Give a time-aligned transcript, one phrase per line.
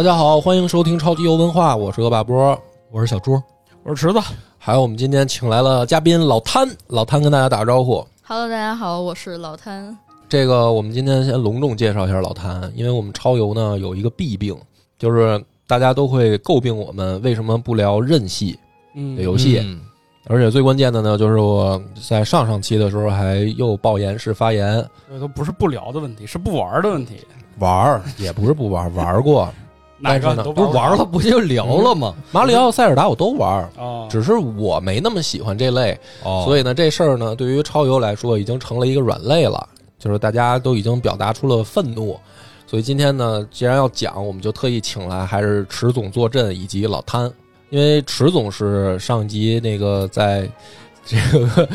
[0.00, 2.58] 大家好，欢迎收听超级游文化，我是恶霸波，
[2.90, 3.38] 我是小朱，
[3.82, 4.18] 我是池子，
[4.56, 8.02] 还有我们今天请来了嘉宾老摊，老摊跟大家打个招呼。
[8.22, 9.94] Hello，大家好，我是老摊。
[10.26, 14.56] 这个我们今天先隆重介绍一下老贪，因为我们超游呢有一个弊病，
[14.98, 18.58] 就是大家都会诟病我们为什么不聊任系
[18.94, 19.14] 嗯。
[19.16, 19.82] 的游戏，嗯。
[20.28, 21.78] 而且最关键的呢，就是我
[22.08, 27.18] 在上上期的时候还又爆言式发言，这都不是不聊的问题，是不玩的问题。
[27.58, 29.46] 玩儿也不是不玩，玩过
[30.00, 32.14] 哪个但是呢都不是玩了不就聊了吗？
[32.32, 33.70] 马里奥、塞尔达我都玩？
[34.08, 39.68] 只是我没那么喜欢这类，哦所以呢，这事儿呢，对于超游来说已经成了一个软肋了，
[39.98, 42.18] 就是大家都已经表达出了愤怒。
[42.66, 47.30] 所以今天呢，既然要讲，我们就特意请来还是池总坐镇以及老贪，
[47.68, 50.48] 因为池总是上集那个在
[51.04, 51.68] 这个？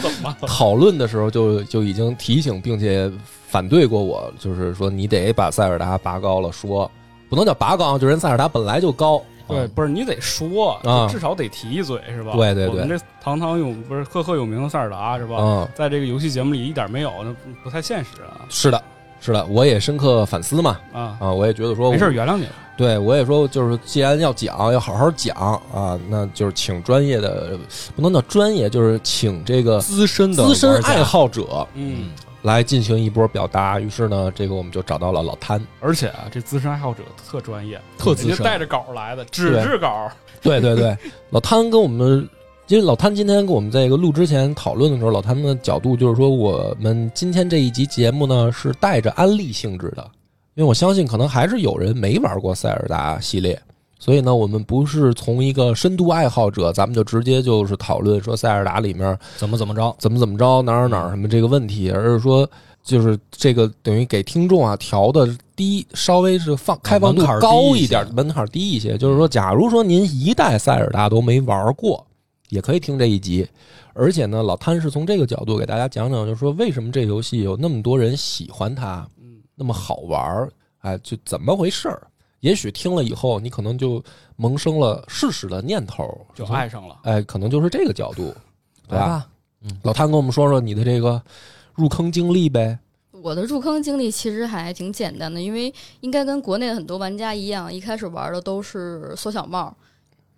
[0.47, 3.11] 讨论的时候就就已经提醒并且
[3.47, 6.89] 反对过我，就是说你得把塞尔达拔高了说，
[7.35, 9.21] 不能叫拔高，就是人塞尔达本来就高。
[9.47, 12.31] 对，不是你得说，啊至少得提一嘴是吧？
[12.33, 15.35] 对对对我们这堂堂有不是赫赫有名的塞尔达是吧？
[15.39, 18.83] 嗯，在这个游戏节目里一点没有，那不不太现实啊是的，
[19.21, 20.79] 是的，我也深刻反思嘛。
[20.91, 21.15] 啊！
[21.19, 22.51] 啊，我也觉得说没事，原谅你了。
[22.75, 25.37] 对我也说，就是既然要讲，要好好讲
[25.71, 27.57] 啊，那就是请专业的，
[27.95, 32.09] 不能叫专业，就是请这个资深的资深爱好者嗯，
[32.45, 33.79] 来进行一波表达。
[33.79, 35.59] 于是呢，这个我们就找到了老摊。
[35.79, 40.09] 而且啊，这资深爱好者特专业，特资深带着稿来的，纸质稿。
[40.41, 40.95] 对对对，
[41.31, 42.29] 老摊跟我们，
[42.67, 50.03] 因为老摊今天跟我们在一个录之前讨论的时候，老摊的角度就是说，我们今天这一集节目呢是带着安利性质的，
[50.53, 53.59] 因为我相信可能还是有人没玩过塞尔达系列，
[53.97, 59.95] 所以呢，我们不是从一个深度爱好者，咱们就直接就是讨论说塞尔达里面怎么怎么着？
[59.99, 62.49] 怎么怎么着哪儿哪儿什么这个问题，而是说。
[62.85, 68.95] 就是这个等于给听众啊调的低，稍微是放开放度高一点，门槛低一些。
[68.95, 72.05] 就是说，假如说您一代塞尔达都没玩过，
[72.49, 73.47] 也可以听这一集。
[73.95, 82.05] 而且呢，老潘是从这个角度给大家讲讲，就是说为什么这游戏有那么多人喜欢它，嗯，那么好玩儿，哎，就怎么回事儿？
[82.45, 84.03] 也许听了以后，你可能就
[84.35, 86.95] 萌生了试试的念头，就爱上了。
[87.01, 88.31] 哎，可能就是这个角度，
[88.87, 88.99] 对吧？
[88.99, 89.27] 来吧，
[89.81, 91.19] 老汤跟我们说说你的这个
[91.73, 92.77] 入坑经历呗。
[93.09, 99.75] 我的入坑经历其实还挺简单的，因为应该跟国内的很多玩家一样，一开始玩的都是缩小帽。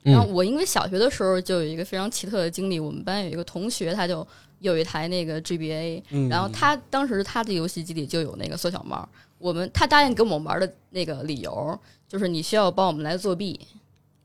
[0.03, 4.25] 然后嗯我因为小学的时候就有一个非常奇特的经历，我们班有一个同学，他就
[4.59, 9.06] 有一台那个 GBA，嗯，然后他当时他的游戏机里就有那个缩小帽。
[9.38, 13.59] 我们他答应跟我们玩的那个理由就是你需要帮我们来作弊。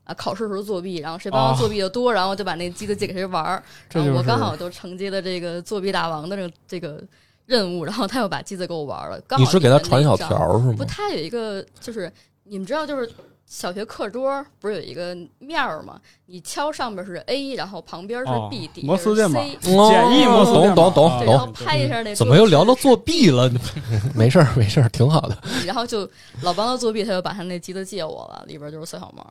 [0.05, 3.41] 啊，考试时候作弊，然后谁帮哦我作弊的多，然后就把那个机子借给谁玩
[3.89, 7.01] 然后我刚好就承接了这个作弊大王的这个这个
[7.45, 9.17] 任务，然后他又把机子给我玩了。
[9.21, 10.75] 刚好你是给他传小条是吗？
[10.77, 12.11] 不他有一个就是
[12.43, 13.09] 你们知道，就是
[13.53, 15.99] 小学课桌不是有一个面儿吗？
[16.25, 20.93] 你敲上面是 A，然后旁边是哦 B，、底摩斯简易摩斯电码懂懂
[21.23, 23.51] 懂懂，拍一下那怎么又聊到作弊了？
[24.15, 25.37] 没事儿没事儿，挺好的。
[25.67, 26.09] 然后就
[26.41, 29.23] 老帮他作弊，他就把他那机子借我了，里边就是缩小猫。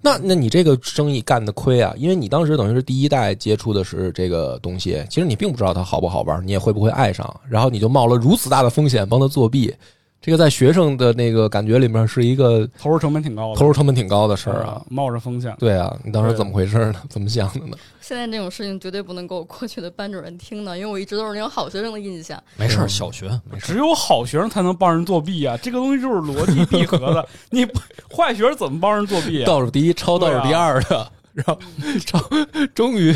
[0.00, 9.72] 那那你这个生意干的亏啊，因为你当时等于是第一代接触的是这个东西，其实你并不知道它好不好玩，你也会不会爱上，然后你就冒了如此大的风险帮他作弊，
[10.20, 15.54] 这个在学生的那个感觉里面是一个投入成本挺高的，投入成本挺高的事儿啊啊。，冒着风险。
[15.58, 16.94] 对啊，你当时怎么回事呢？
[17.08, 17.76] 怎么想的呢？
[18.02, 22.42] 现在这种事情绝对不能给我过去的班主任听的，因为我一直都是那种好学生的印象。
[22.56, 25.56] 没事儿，小学没事只有好学生才能帮人作弊啊！
[25.62, 27.78] 这个东西就是逻辑闭合的， 你不
[28.10, 29.46] 坏学生怎么帮人作弊啊？
[29.46, 31.58] 倒数第一抄倒数第二的，然后
[32.04, 32.18] 抄，
[32.74, 33.14] 终于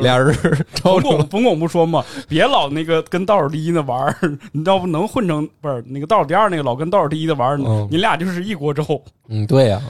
[0.00, 0.36] 俩人
[0.74, 8.84] 抄成甭管甭管不说嘛，别老那个跟倒数第一的玩儿，你要不能混成不是那个倒数第二那个老跟倒数第一的玩儿，嗯你俩就是一锅粥。
[9.28, 9.80] 嗯，对呀、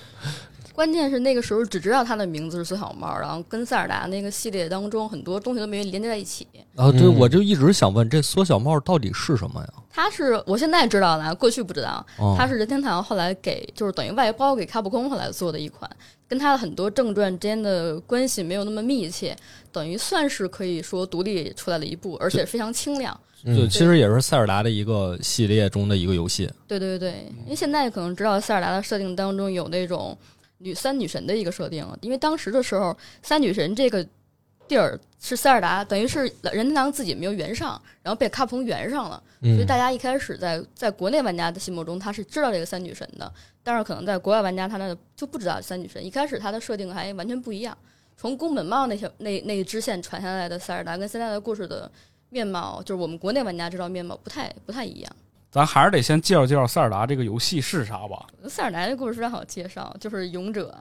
[0.74, 6.46] 关键是那个时候只知道他的名字是缩小帽，然后跟塞尔达那个系列当中很多东西都没连接在一起。
[6.76, 9.68] 啊，这嗯我就一直想问，这缩小帽到底是什么呀？
[9.96, 12.04] 他是我现在知道了，过去不知道。
[12.18, 15.88] 哦它是任天堂后来给就是等于外包给卡普空后来做的一款，
[16.28, 19.36] 跟他的很多正传之间的关系没有那么密切，
[19.70, 23.18] 等于算是可以说独立出来了一部，而且非常清亮。
[23.44, 26.50] 对嗯其实也是塞尔达的一个系列中的一个游戏。
[26.66, 30.16] 对对对，因为现在可能知道塞尔达的设定当中有那种
[30.58, 34.06] 女三女神的一个设定，因为当时的时候三女神这个
[34.66, 36.20] 地儿是塞尔达，等于是
[36.52, 39.22] 任天堂自己没有圆上，然后被卡普空圆上了。
[39.40, 43.30] 所以嗯大家一开始在在国内玩家的心目中，他是知道这个三女神的，
[43.62, 46.04] 但是可能在国外玩家他那就不知道三女神。
[46.04, 47.76] 一开始他的设定还完全不一样，
[48.16, 51.90] 从宫本茂那条那那一支线传下来的塞尔达跟现在的故事的
[52.30, 55.16] 面貌，就是我们国内玩家知道面貌不太不太一样。
[55.50, 58.26] 咱还是得先介绍介绍塞尔达这个游戏是啥吧。
[58.48, 60.76] 塞尔达的故事非常好介绍，就是勇者、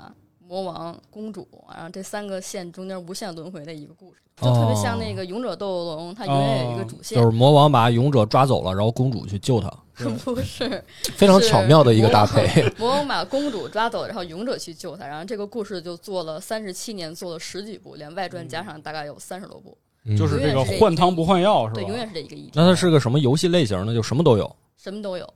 [0.54, 9.68] 魔王、公主，然后这三个线中间无限轮回的一个故事，就特别像那个勇者斗恶龙，它永远有一个主线，就是魔王把勇者抓走了，然后公主去救他。
[10.24, 10.84] 不是
[11.16, 12.72] 非常巧妙的一个搭配。
[12.78, 19.76] 魔王把公主抓走，然后勇者去救她，然后这个故事就做了三十七年，做了十几部，连外传加上大概有三十多部，
[20.06, 21.82] 嗯就是这个换汤不换药是吧？
[21.82, 22.52] 对，永远是这一个意思。
[22.54, 23.92] 那它是个什么游戏类型呢？
[23.92, 24.56] 就什么都有。
[24.78, 25.34] 什么都有。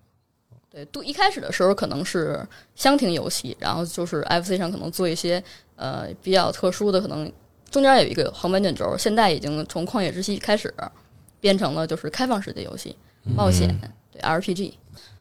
[0.77, 2.39] 对，都一开始的时候可能是
[2.75, 5.43] 箱庭游戏，然后就是 FC 上可能做一些
[5.75, 7.31] 呃比较特殊的，可能
[7.71, 10.71] 中间有一个横版卷轴，现在已经从旷野之息开始
[11.39, 12.95] 变成了就是开放式的游戏，
[13.35, 13.75] 冒险，
[14.11, 14.73] 对 RPG。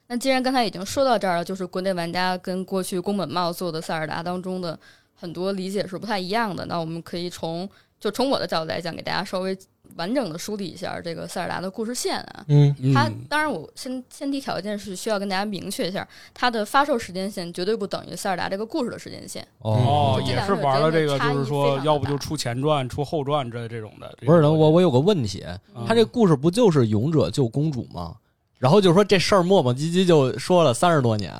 [0.08, 4.78] 那既然刚才已经说到这儿了，就是国内玩家跟过去宫本茂做的塞尔达当中的
[5.14, 6.66] 很多理解是不太一样的。
[6.66, 7.66] 那我们可以从
[7.98, 9.56] 就从我的角度来讲，给大家稍微
[9.96, 12.44] 完整的梳理一下这个塞尔达的故事线啊。
[12.48, 19.46] 嗯嗯它当然，我先先提条件是需要跟大家明确一下，它的发售时间线绝对不等于塞尔达这个故事的时间线。
[19.58, 24.16] 哦，也是玩了这个，就是说要不就出前传、出后传之类这种的。
[24.24, 25.44] 不是，我我有个问题，
[25.74, 28.16] 嗯他这故事不就是勇者救公主吗？
[28.58, 31.32] 然后就说这事儿磨磨唧唧就说了三十多年，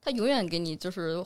[0.00, 1.22] 他永远给你就是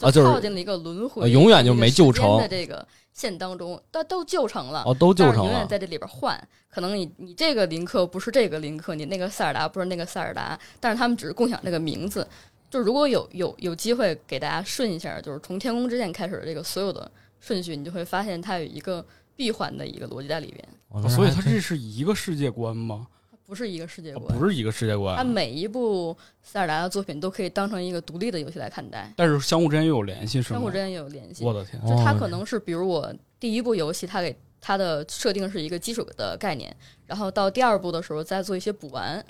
[0.00, 4.82] 啊就是套进了一个轮回，呃永远就没救成的这个线当中，但都旧成了。
[4.86, 5.50] 哦，都救但是成了。
[5.50, 12.26] 永远在这里边换，可能你你这个林克不是这个林克，你那个塞尔达不是那个塞尔达，但是他们只是共享这个名字。
[12.70, 19.04] 就如果有有有机会给大家顺一下，就是从天空之剑开始的这个所有的顺序，你就会发现它有一个
[19.36, 20.54] 闭环的一个逻辑在里
[20.90, 23.06] 边，所以它这是一个世界观吗？
[23.52, 24.38] 它不是一个世界哦观。
[24.38, 30.56] 不是一个世界观它，每一部塞尔达的作品都可以当成一个独立的游戏来看待，但是相互之间又有联系，是吗？
[30.56, 31.44] 相互之间也有联系。
[31.44, 36.74] 我的天，就它可能是，比如我第一部游戏，它给它的设定是一个基础的概念，
[37.06, 39.22] 然后到第二部的时候再做一些补完，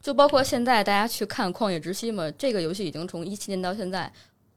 [0.00, 4.10] 就包括现在大家去看《旷野之息》嘛，这个游戏已经从一七年到现在，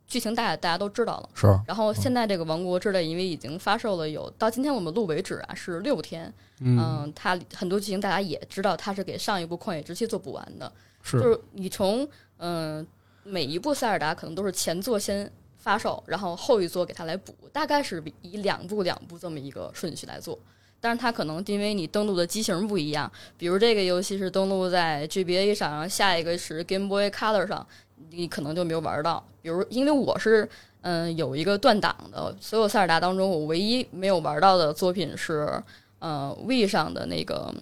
[0.10, 1.30] 剧情大家大家都知道了。
[1.34, 1.48] 是。
[1.66, 10.70] 然后现在这个《王国之泪》，因为已经发售了有到今天我们录为止啊是六天，嗯，嗯，它很多剧情大家也知道，它是给上一部《旷野之息》做补完的，
[11.02, 11.22] 是。
[11.22, 12.06] 就是你从
[12.42, 12.86] 嗯、
[13.24, 20.40] 每一部塞尔达可能都是前作先发售，然后后一作给它来补，大概是以两部两部这么一个顺序来做。
[20.82, 27.68] 但是它可能因为你登录的机型不一样，比如这个游戏是登录在 GBA 上，然后下一个是 Game Boy Color 上，
[28.10, 29.24] 你可能就没有玩到。
[29.42, 30.48] 比如因为我是
[30.82, 35.62] 嗯、有一个断档的，所有塞尔达当中我唯一没有玩到的作品是
[36.00, 37.54] 呃 V 上的那个。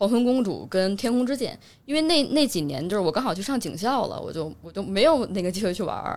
[0.00, 6.16] 黄昏公主跟天空之剑，因为那那几年就是我刚好去上警校了，我就我就没有那个机会去玩儿，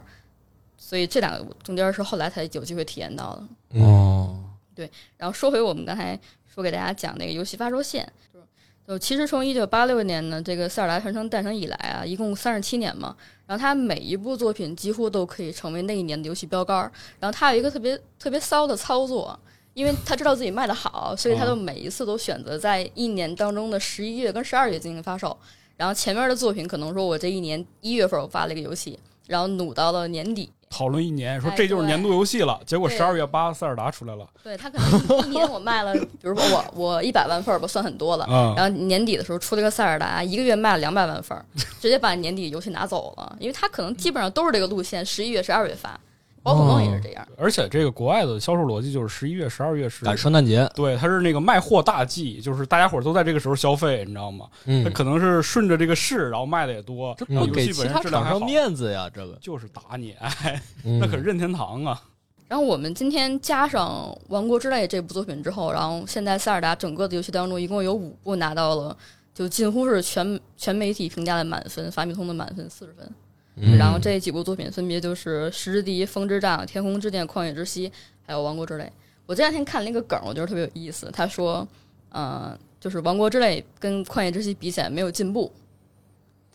[0.77, 3.81] 所以这两个中间是后来才有机会体验到的。
[3.81, 4.39] 哦，
[4.75, 4.87] 对，
[5.17, 6.15] 然后说回我们刚才
[6.45, 8.45] 说给大家讲那个游戏发售线，就是
[8.87, 13.17] 就其实从一九八六年呢，这个塞尔达传承诞生以来啊，一共三十七年嘛，
[13.51, 16.89] 然后他每一部作品几乎都可以成为那一年的游戏标杆儿。
[17.19, 19.37] 然后他有一个特别特别骚的操作，
[19.73, 25.37] 因为他知道自己卖的好，所以他就每一次都选择在一年当中的十一月跟十二月进行发售。
[25.75, 38.25] 然后前面的作品可能说我这一年一月份我发了一个游戏，然后努到了年底，讨论一年，说哎这就是年度游戏了，结果十二月八塞尔达出来了，对他可能一年我卖了，比如说我我一百万份儿吧，算很多了。
[38.29, 41.45] 嗯，然后年底的时候出了个塞尔达，一个月卖了两百万份儿，
[41.81, 45.99] 直接把年底游戏拿走了，因为他可能基本上都是这个路线，十一月、十二月发，
[46.43, 47.27] 宝可梦也是这样。
[47.37, 54.47] 而且这个国外的销售逻辑就是十一月、十二月是赶圣诞节，对，它是那个卖货大季，就是大家伙儿都在这个时候消费，你知道吗？
[54.51, 62.01] 它嗯，可能是顺着这个势，然后卖的也多，这不给其他厂商身质量还好，面子呀，这个就是打你，哎，嗯 那可是任天堂啊！
[62.47, 68.97] 然后我们今天加上《王国之泪》这部作品之后，然后现在塞尔达整个的游戏当中，一共有五部拿到了，
[69.33, 73.09] 就近乎是全全媒体评价的满分，法米通的满分四十分。
[73.55, 77.89] 嗯然后这几部作品分别就是《时之笛》《风之杖》《天空之剑》《旷野之息》，
[78.25, 78.85] 还有《王国之泪》。
[79.25, 81.09] 我这两天看了一个梗，我觉得特别有意思。
[81.11, 81.67] 他说，
[82.09, 85.51] 呃，就是《王国之泪》跟《旷野之息》比起来没有进步。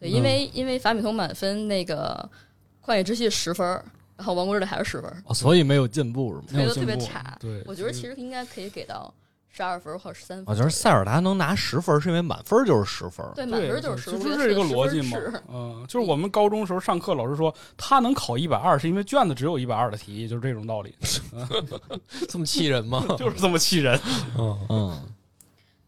[0.00, 2.28] 对，因为、因为法米通满分那个
[2.86, 3.66] 《旷野之息》十分，
[4.16, 6.44] 然后《王国之泪》还是十分，哦所以没有进步是吗？
[6.52, 7.36] 没有觉得特别进步差。
[7.40, 9.12] 对，我觉得其实应该可以给到
[9.56, 10.50] 十二分或者十三分儿。
[10.50, 13.24] 我觉得塞尔达能拿十分，是因为满分就是十分。
[13.34, 15.18] 对满，分就是十分儿，就就是这个逻辑嘛。
[15.48, 20.94] 嗯，就是我们高中时候上课，老师说他能考一百二，是因为卷子只有一百二的题，就是这种道理，
[22.28, 23.02] 这么气人吗？
[23.16, 23.98] 就是这么气人。
[24.38, 25.02] 嗯嗯，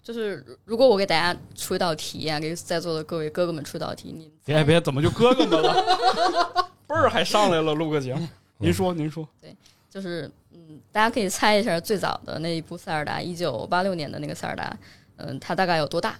[0.02, 6.70] 就是如果我给大家出一道题啊，给在座的各位哥哥们出一道题，你别别，怎么就哥哥们了？
[6.88, 8.26] 辈儿还上来了，录个节目。
[8.56, 9.54] 您说，您说，对
[9.90, 10.30] 就是
[10.68, 14.78] 嗯，大家可以猜一下最早的那一部塞尔达，一九八六年的那个塞尔达，
[15.16, 16.14] 嗯，它大概有多大？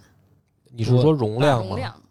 [0.70, 1.68] 你是说容量吗？
[1.68, 2.02] 容量？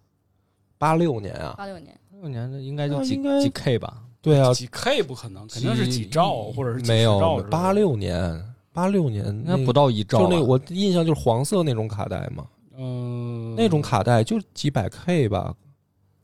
[0.77, 4.03] 八六年啊，八六年，八六年的应该就几该几 K 吧？
[4.22, 7.50] 对啊，几 K 不可能，肯定是几兆或者是几兆有之类的。
[7.50, 10.20] 八六年，八六年应该不到，一兆。
[10.20, 12.46] 就那我印象就是黄色那种卡带嘛，
[12.77, 15.56] 嗯，那种卡带就几百 K 吧，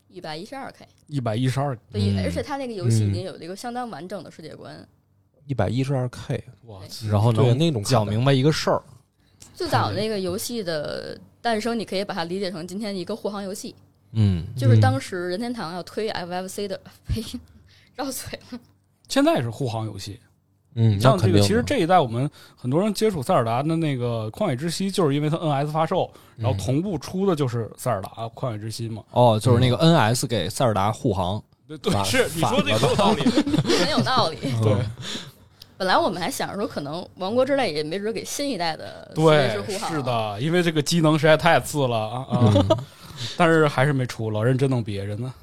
[0.09, 4.87] 一百一十二 K，一百一十二，对，嗯而且它那个游戏嗯已经有了一个相当完整的世界观。
[5.45, 8.81] 一百一十二 K，我然后对能那种讲明白一个事儿。
[9.53, 13.75] 最早那个游戏的诞生，你可以把它理解成今天一个护航游戏，
[14.13, 17.23] 嗯，就是当时任天堂要推 FFC 的，呸，
[17.95, 18.59] 绕嘴了。
[19.07, 20.19] 现在也是护航游戏。
[20.75, 21.39] 嗯，像这个。
[21.39, 29.03] 其实这一代我们很多人接触塞尔达的那个《旷野之息》，就是因为它 NS 发售，然后嗯同步出的就是塞尔达《旷野之息》嘛。
[29.11, 31.39] 哦，就是那个 NS 给塞尔达护航。
[31.67, 33.21] 对对，是你说这个有道理。
[33.21, 34.37] 很有道理。
[34.63, 34.75] 对
[35.83, 39.91] 本来我们还想着说，可能《王国之泪》也没准给新一代的对，航。
[39.91, 40.01] 是。
[40.01, 42.53] 的，因为这个机能实在太次了啊啊！
[43.35, 45.33] 但是还是没出，老任真弄别人呢。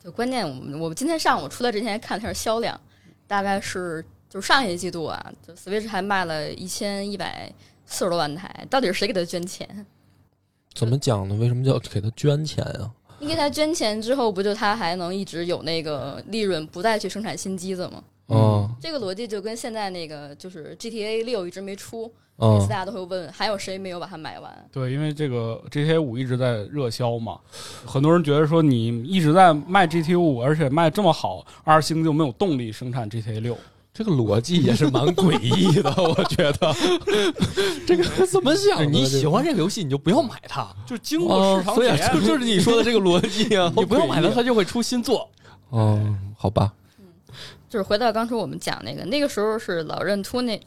[0.00, 2.80] 就关键，我们我们今天上午出来之前看了一下销量，
[3.26, 7.52] 大概是就是上一季度啊，就 Switch 还卖了一千一百
[7.84, 9.84] 四十多万台，到底是谁给他捐钱？
[10.72, 11.34] 怎么讲呢？
[11.34, 12.88] 为什么叫给他捐钱啊？
[13.18, 18.00] 你给他捐钱之后，不就他还能一直有那个利润，不再去生产新机子吗？
[18.28, 24.66] 嗯这个逻辑就跟现在那个就是 GTA 六一直没出，每次嗯大家都会问还有谁没有把它买完？
[24.72, 27.38] 对，因为这个 GTA 五一直在热销嘛，
[27.84, 33.56] 很多人觉得说你一直在卖 GTA 五，而且卖这么好，二星就没有动力生产 GTA 六。
[33.92, 36.74] 这个逻辑也是蛮诡异的， 我觉得
[37.86, 38.84] 这个怎么想的？
[38.86, 40.66] 你喜欢这个游戏，你就不要买它。
[40.84, 45.30] 就经过市场哦所以检验，就就是你说的这个逻辑啊， 你不要买它，它就会出新作。
[45.70, 46.72] 嗯，好吧，
[47.74, 50.60] 就是回到刚才我们讲那个，那个时候是老任出那，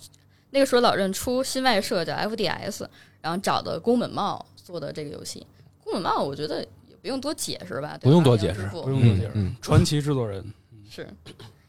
[0.50, 2.86] 那个时候老任出新外设叫 FDS，
[3.22, 5.48] 然后找的宫本茂做的这个游戏。
[5.82, 9.32] 宫本茂我觉得也不用多解释吧，对不用多解释不用多解释。
[9.36, 10.44] 嗯传奇制作人，
[10.90, 11.08] 是。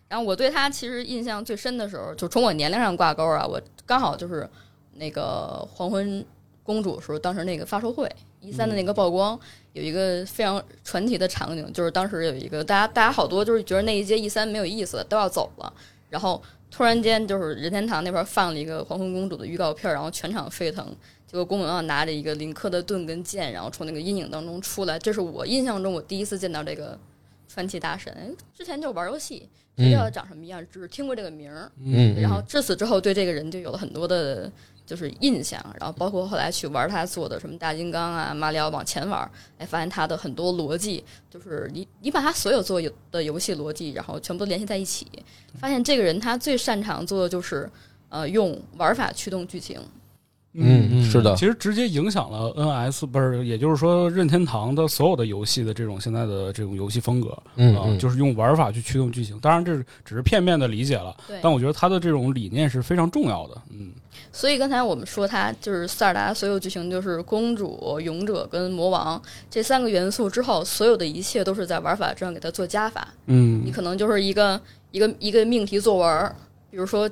[0.08, 4.50] 然后我对他其实印象最深的时候，就从我年龄上挂钩啊，我刚好就是
[4.94, 6.26] 那个黄昏
[6.64, 9.38] 公主时候，当时那个发售会一三的那个曝光，
[9.72, 15.72] 有一个非常传奇的场景，就是当时有一个大家大家好多就是觉得那一届一三没有意思，都要走了，
[16.10, 20.86] 然后突然间就是任天堂那边放了一个黄昏公主的预告片，然后全场沸腾。
[21.26, 26.98] 结果宫本茂拿着一个林克的盾跟剑，然后从那个阴影当中出来，这是我印象中我第一次见到这个
[27.46, 28.10] 传奇大神。
[28.16, 31.70] 哎之前就玩游戏，不知道长什么样，只是听过这个名儿。
[31.84, 34.50] 嗯，然后至此之后，对这个人就有了很多的，
[34.88, 35.62] 就是印象。
[35.78, 45.06] 然后包括后来去玩他做的什么大金刚啊、马里奥往前玩，哎，发现他的很多逻辑，就是你你把他所有做游的游戏逻辑，然后全部都联系在一起，
[45.60, 47.70] 发现这个人他最擅长做的就是
[48.08, 49.78] 呃用玩法驱动剧情。
[50.54, 59.38] 嗯，是的，其实直接影响了 NS，不是，也就是说任天堂的所有的游戏的这种现在的这种游戏风格嗯就是用玩法去驱动剧情。
[59.38, 63.62] 当然，这只是片面的理解了，但我觉得他的这种理念是非常重要的。
[63.70, 63.92] 嗯，
[64.32, 73.06] 所以刚才我们说它就是塞尔达所有剧情就是公主、勇者跟魔王这三个元素之后，所有的一切都是在玩法上给它做加法。
[73.26, 74.60] 嗯你嗯，可能就是一个
[74.90, 76.36] 一个一个命题作文，
[76.70, 77.08] 比如说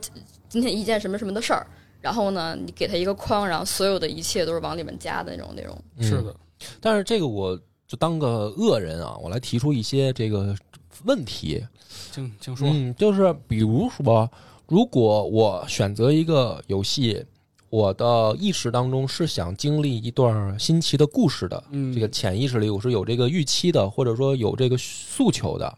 [0.49, 1.67] 今天一件什么什么的事儿，
[2.01, 5.77] 然后呢，你给他一个框，然后所有的一切都是往里面加的那种内容。
[5.99, 6.35] 嗯是的，
[6.81, 10.55] 但是这个我就当个恶人啊，我来提出一些这个
[11.05, 11.65] 问题。
[12.13, 12.69] 请请说。
[12.71, 14.31] 嗯，就是比如说，
[14.67, 17.25] 如果我选择一个游戏，
[17.71, 25.77] 我的意识当中是想经历一段新奇的故事的，嗯，这个潜意识里我是有这个预期的，或者说有这个诉求的。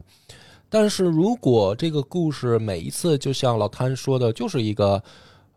[0.71, 5.02] 但是如果这个故事每一次就像老潘说的，就是一个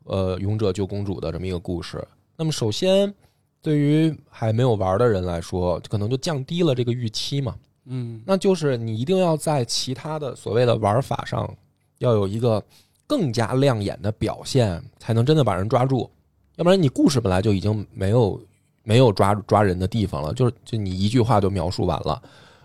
[0.05, 2.05] 呃勇者救公主的这么一个故事，
[2.38, 3.13] 那么首先
[3.61, 7.55] 对于还没有玩的人来说，可能就降低了这个预期嘛。
[7.85, 11.50] 嗯那就是你一定要在其他的所谓的玩法上
[11.97, 12.63] 要有一个
[13.12, 16.10] 更加亮眼的表现，才能真的把人抓住。
[16.56, 18.41] 要不然你故事本来就已经没有
[18.84, 22.22] 没有抓抓人的地方了，就是就你一句话就描述完了，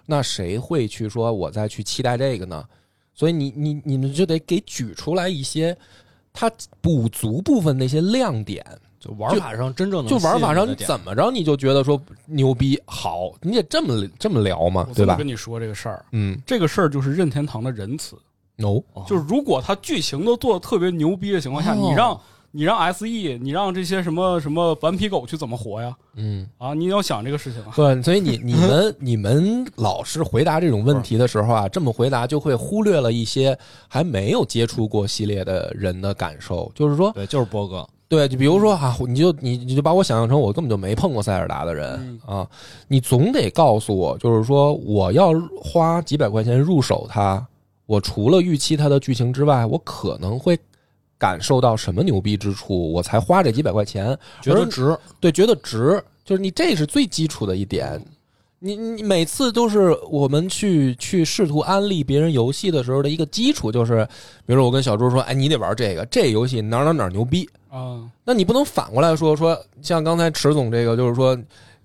[0.06, 2.64] 那谁会去说我再去期待这个呢？
[3.12, 5.76] 所以你你你们就得给举出来一些
[6.32, 6.48] 它
[6.80, 8.64] 补足部分那些亮点，
[9.00, 15.26] 就玩法上真正的就玩法上你怎么着你就觉得说牛逼好，你得这么这么聊嘛，对吧跟？
[15.26, 18.16] 你说这个事儿，嗯，这个事儿就是任天堂的仁慈，
[18.56, 22.20] no，哦就是如果他剧情都做的特别牛逼的情况下，哦你让
[22.52, 25.94] 你让 SE，你让这些什么什么顽皮狗去怎么活呀？
[26.14, 26.48] 嗯。
[26.56, 27.72] 啊，你要想这个事情啊。
[27.76, 33.58] 对，所以你你们 你们老是回答这种问题的时候啊，这么回答就会忽略了一些
[33.88, 36.72] 还没有接触过系列的人的感受。
[36.74, 42.46] 就是说，对，就是波哥，对，就比如说啊，你就你你就把我想象成我根本就没碰过塞尔达的人、嗯啊，
[42.88, 47.46] 你总得告诉我，就是说我要花几百块钱入手它，
[47.86, 50.58] 我除了预期它的剧情之外，我可能会
[51.18, 54.96] 感受到什么牛逼之处，我才花这几百块钱，觉得值。
[55.20, 58.00] 对，觉得值，就是你这是最基础的一点。
[58.58, 64.04] 你你每次都是我们去去试图安利别人游戏的时候的一个基础，就是
[64.46, 71.38] 比如说我跟小朱说，哎，你得玩这个，这游戏哪哪哪牛逼，啊，那你不能反过来说说，像刚才池总这个，就是说，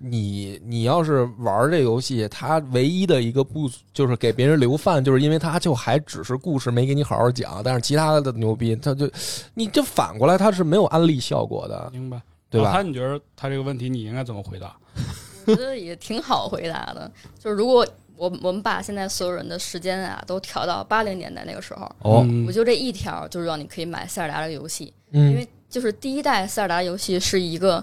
[0.03, 9.09] 你你要是玩这游戏，它唯一的一个不就是给别人留饭，就是因为它就还只是故事没给你好好讲，但是其他的牛逼，它就
[9.53, 12.21] 你就反过来它是没有安利效果的，明白？
[12.49, 12.71] 对吧？
[12.73, 14.75] 他，你觉得他这个问题你应该怎么回答？
[15.47, 17.09] 我觉得也挺好回答的。
[17.39, 27.81] 就是如果我我们把现在所有人的时间啊都调到八零年代那个时候，哦，嗯我就这一条，就是让你可以买塞尔达的游戏，嗯因嗯为就是第一代塞尔达游戏是一个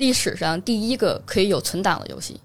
[0.00, 2.40] 历史上第一个可以有存档的游戏。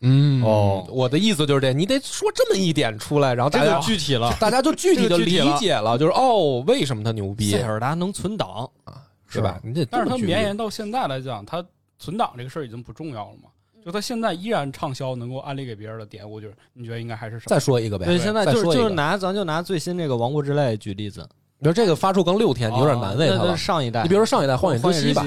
[0.00, 0.42] 嗯。
[0.42, 0.86] 哦。
[0.88, 7.50] 我的意思就是这，你得说这么一点出来，然后大家这个具体了， 大家就具体的理解了，就是哦，为什么它牛逼？
[7.50, 9.60] 塞，尔达能存档，啊，是吧？
[9.62, 11.62] 你得这但是它绵延到现在来讲，它
[11.98, 13.50] 存档这个事儿已经不重要了嘛？
[13.84, 17.46] 就它现在依然畅销，能够安利给别人的点，我觉得你觉得应该还是少。
[17.46, 21.26] 再说一个呗，对，现在就是就是拿咱就拿最新这个《王国之泪》举例子，
[21.58, 23.56] 你说这个发售刚六天，你有点难为他了。
[23.56, 25.24] 上一代，你比如说上一代《荒野荒之息》吧，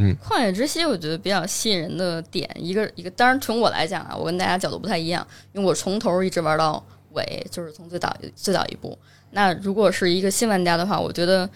[0.00, 6.80] 嗯，旷野之息，我觉得比较吸引人的点，一个一个，当然从我来讲啊，我跟大家角度不太一样，因为我从头一直玩到
[7.14, 8.96] 尾，就是从最早最早一步。
[9.32, 11.50] 那如果是一个新玩家的话，我觉得，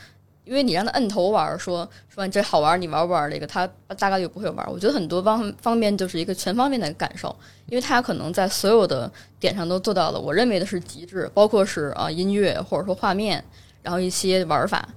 [0.44, 3.64] 因为你让他摁头玩，说说这好玩，你玩不玩这个，他
[3.96, 4.68] 大概率不会玩。
[4.68, 7.34] 我觉得很多方方面就是一个全方面的感受，
[7.66, 9.08] 因为他可能在所有的
[9.38, 13.44] 点上都做到了我认为的是极致，包括是啊音乐或者说画面，
[13.82, 14.88] 然后一些玩法。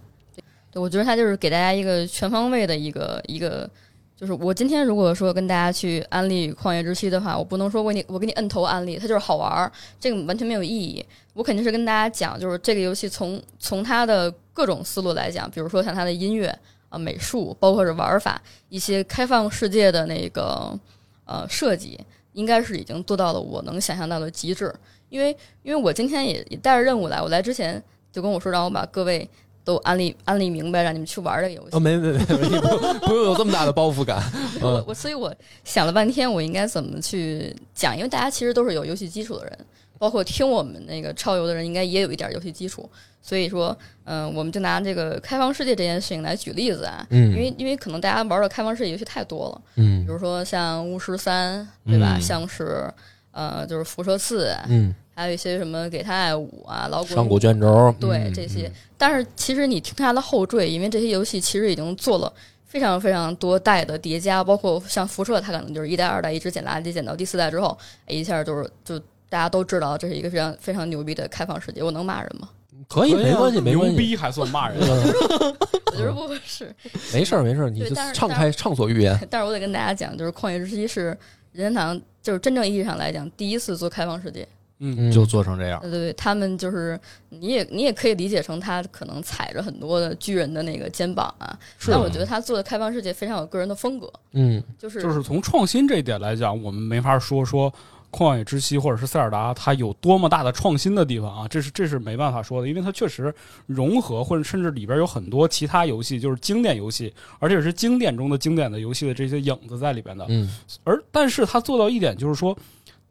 [0.82, 3.70] 我觉得它就是给大家一个全方位的一个一个，
[4.16, 11.06] 就是我今天如果说跟大家去安利《旷野之息》的话，我不能说为你我给你摁头安利，它就是好玩儿，这个完全没有意义。
[11.34, 16.48] 我肯定是跟大家讲，就是这个游戏从从它的各种思路来讲，比如说像它的音乐
[16.90, 20.78] 啊、美术，包括是玩法，一些开放世界的那个
[21.26, 22.00] 呃设计，
[22.34, 24.74] 应该是已经做到了我能想象到的极致。
[25.10, 25.30] 因为
[25.64, 29.30] 因为我今天也也带着任务来，我来之前就跟我说，让我把各位
[29.66, 31.80] 都安利安利明白，让你们去玩这个游戏哦，。
[31.80, 34.24] 没没没，你 不不用有这么大的包袱感。
[34.62, 35.34] 嗯，我我所以，我
[35.66, 37.98] 想了半天，我应该怎么去讲？
[37.98, 39.58] 因为大家其实都是有游戏基础的人，
[39.98, 42.90] 包括听我们那个超游的人，应该也有一点游戏基础。
[43.22, 47.04] 所以说，嗯、我们就拿这个开放世界这件事情来举例子啊。
[47.10, 52.18] 嗯因为因为可能大家玩的开放世界游戏太多了，嗯比如说像巫师三，对吧？
[52.18, 52.88] 嗯像是
[53.32, 58.70] 呃，就是辐射四，嗯，还有一些什么给他爱舞啊、老滚上古卷轴，对嗯这些。
[58.98, 62.32] 但是其实你听它的后缀，因为这些游戏其实已经做了
[62.66, 69.00] 非常非常多代的叠加，包括像辐射，它可能就是一代、二代一直捡垃圾，捡到第四代之后，哎一下就是就
[69.30, 71.82] 大家都知道这是一个非常非常牛逼的开放世界。
[71.82, 72.50] 我能骂人吗？
[72.90, 74.78] 可以，没关系，没关系，牛逼还算骂人？
[74.82, 75.56] 嗯
[75.96, 76.76] 我觉得不合适，
[77.14, 79.18] 没事儿没事儿，你就畅开畅所欲言。
[79.32, 81.18] 但是我得跟大家讲，就是《旷野之息》是
[81.54, 84.46] 任天堂就是真正意义上来讲第一次做开放世界。
[84.80, 85.80] 嗯，嗯，就做成这样。
[85.82, 97.72] 对对对，他们就是你也你也可以理解成他可能踩着很多的巨人的那个肩膀啊，是但我觉得他做的开放世界非常有个人的风格，嗯就是就是从创新这一点来讲，我们没法说说
[98.12, 103.34] 《旷野之息》或者是塞尔达它有多么大的创新的地方啊，这是这是没办法说的，因为它确实
[103.66, 110.26] 融合或者甚至里边有很多其他游戏，就是经典游戏，而且是经典中的经典的游戏的这些影子在里边的。
[110.30, 110.50] 嗯
[110.84, 112.58] 而但是它做到一点，就是说，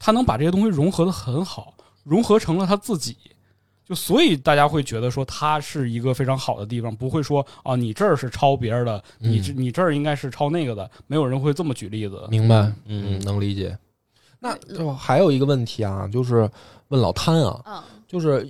[0.05, 3.17] 它能把这些东西融合的很好，融合成了他自己。
[3.87, 12.27] 就所以大家会觉得说它是一个非常好的地方，不会说啊你这儿是抄别人的，你这你这儿应该是抄那个的，没有人会这么举例子。
[12.29, 13.75] 明白，嗯嗯，能理解。
[14.39, 16.51] 那就还有一个问题啊，就是
[16.89, 18.47] 问老潘啊，啊，就是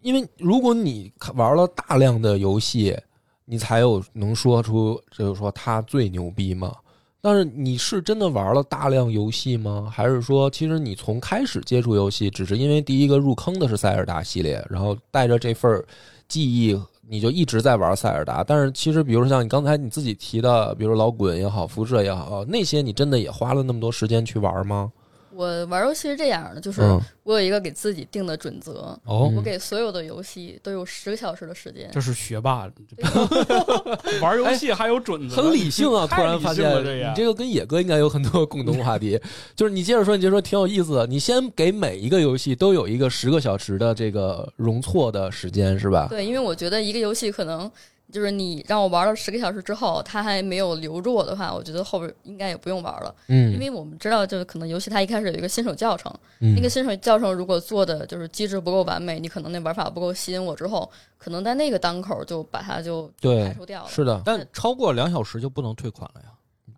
[0.00, 2.96] 因为如果你玩了大量的游戏，
[3.44, 6.74] 你才有能说出，就是说他最牛逼吗？
[7.20, 9.90] 但是你是真的玩了大量游戏吗？
[9.92, 15.84] 还是说，其实你从开始接触游戏，只是因为第一个入坑的是塞尔达系列，然后带着这份
[16.28, 18.44] 记忆，你就一直在玩塞尔达。
[18.44, 24.92] 但是其实，比如说像你刚才你自己提的，比如老滚也好，辐射也好，那些你真的也花了那么多时间去玩吗？
[25.38, 31.88] 我玩游戏是这样的，就是嗯，我有一个给自己定的准则，哦我给所有的游戏都有十个小时的时间。
[31.92, 32.68] 这是学霸，
[34.20, 36.04] 玩游戏还有准则，很理性啊！
[36.08, 39.16] 突然发现性了这样你这个跟野哥应该有很多共同话题。
[39.54, 41.06] 就是你接着说，你接着说，挺有意思的。
[41.06, 46.08] 你先给每一个游戏都有一个十个小时的这个容错的时间，是吧？
[46.10, 47.70] 对，因为我觉得一个游戏可能
[48.10, 63.88] 就是你让我玩了十个小时之后，他还没有留住我的话，我觉得后边应该也不用玩了，因嗯为我们知道，就是可能游戏它一开始有一个新手教程，嗯那个新手教程如果做的就是机制不够完美，你可能那玩法不够吸引我之后，可能在那个当口就把它就排除掉了。
[63.88, 66.28] 是的，但超过两小时就不能退款了呀。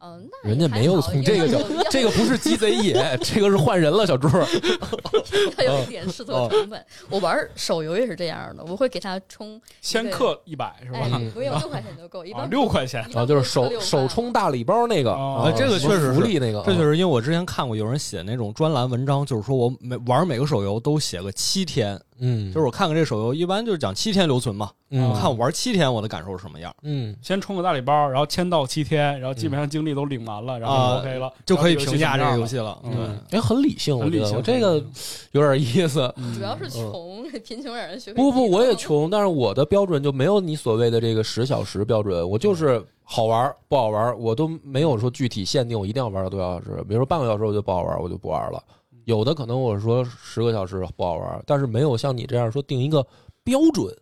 [0.02, 1.58] 嗯，那人家没有从这个角，
[1.90, 4.28] 这个不是鸡贼 野，这个是换人了，小猪。
[5.56, 6.84] 他有一点试错成本。
[7.10, 10.98] 我玩手游也是这样的，我会给他充，先氪一百是吧？
[11.02, 32.76] 哎，嗯不用六块钱就够，一六块钱啊，就是手不会六块手充大礼包那个，哦啊这个确实是福利那个，这就啊是因为我之前看过有人写那种专栏文章，就是说我每玩每个手游都写个七天，嗯，就是我看看这手游一般就是讲七天留存嘛，嗯我看我玩七天我的感受是什么样，嗯先充个大礼包，然后签到七天，然后基本上精力都领完了，然后啊 OK 了，就可以评价这个游戏戏了。
[32.82, 34.84] 嗯对，哎，很理性，我觉得很理性我这个
[35.30, 36.12] 有点意思。
[36.16, 38.74] 嗯主要是穷， 贫穷让人学会不不，我也。
[38.80, 46.82] 穷，但是我的标准就没有你所谓的这个十小时标准，我就是好玩不好玩，我都没有说具体限定，我一定要玩到多少小时。
[46.88, 48.62] 比如说半个小时我就不好玩，我就不玩了。
[49.04, 53.06] 有的可能我说十个小时不好玩，但是没有像你这样说定一个
[53.42, 53.94] 标准，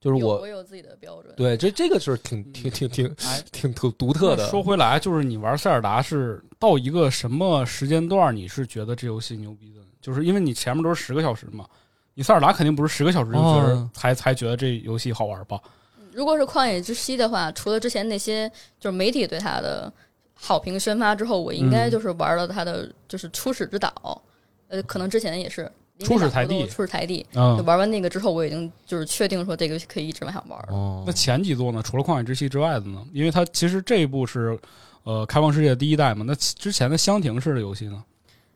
[0.00, 1.34] 就是我我有自己的标准。
[1.36, 4.48] 对这这个是挺挺挺挺哎，挺独独特的。
[4.48, 9.80] 说回来，就是你玩塞尔达是到一个什么时间段，你是觉得这游戏牛逼的？
[10.00, 11.66] 就是因为你前面都是十个小时嘛，
[12.14, 15.60] 你塞尔达肯定不是十个小时就觉得、哦才才觉得这游戏好玩吧？
[16.12, 19.92] 如果是旷野之息的话，除了之前那些就是媒体对它的
[20.34, 24.20] 好评宣发之后，我应该嗯就是玩了它的就是初始之岛，
[24.70, 27.26] 呃，可能之前也是初始台地初始台地。
[27.32, 30.68] 就嗯，玩完那个之后，我已经就是确定说这个游戏可以一直往下玩了。
[30.70, 31.82] 哦那前几座呢？
[31.82, 33.04] 除了旷野之息之外的呢？
[33.12, 34.58] 因为它其实这一部是
[35.02, 38.02] 呃开放世界第一代嘛，那之前的箱庭式的游戏呢？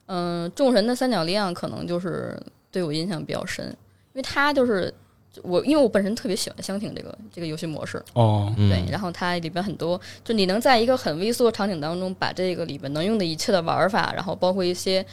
[0.07, 3.75] 嗯，众神的三角力量可能就是对我印象比较深，因
[4.15, 4.93] 为它就是
[5.43, 15.05] 我，因为我本身特别喜欢箱庭这个这个游戏模式，哦，嗯对，然后它里边很多，就你能在一个很微缩的场景当中，把这个里边能用的一切的玩法，然后包括一些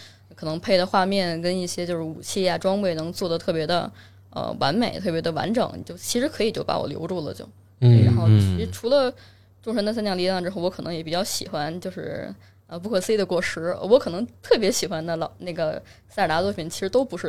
[0.41, 3.89] 可能配的画面跟一些就是武器啊装备，能做的特别的
[4.31, 7.47] 呃完美，特别的完整，你就其实可以就把我留住了就。
[7.81, 9.13] 嗯然嗯后嗯其实除了
[9.61, 12.33] 众神的三将力量之后，我可能也比较喜欢就是。
[12.67, 17.27] 呃，不可思议的果实，我可能特别喜欢的老那个塞尔达作品，其实都不是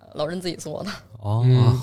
[0.00, 0.90] 呃老人自己做的。
[1.22, 1.80] 哦嗯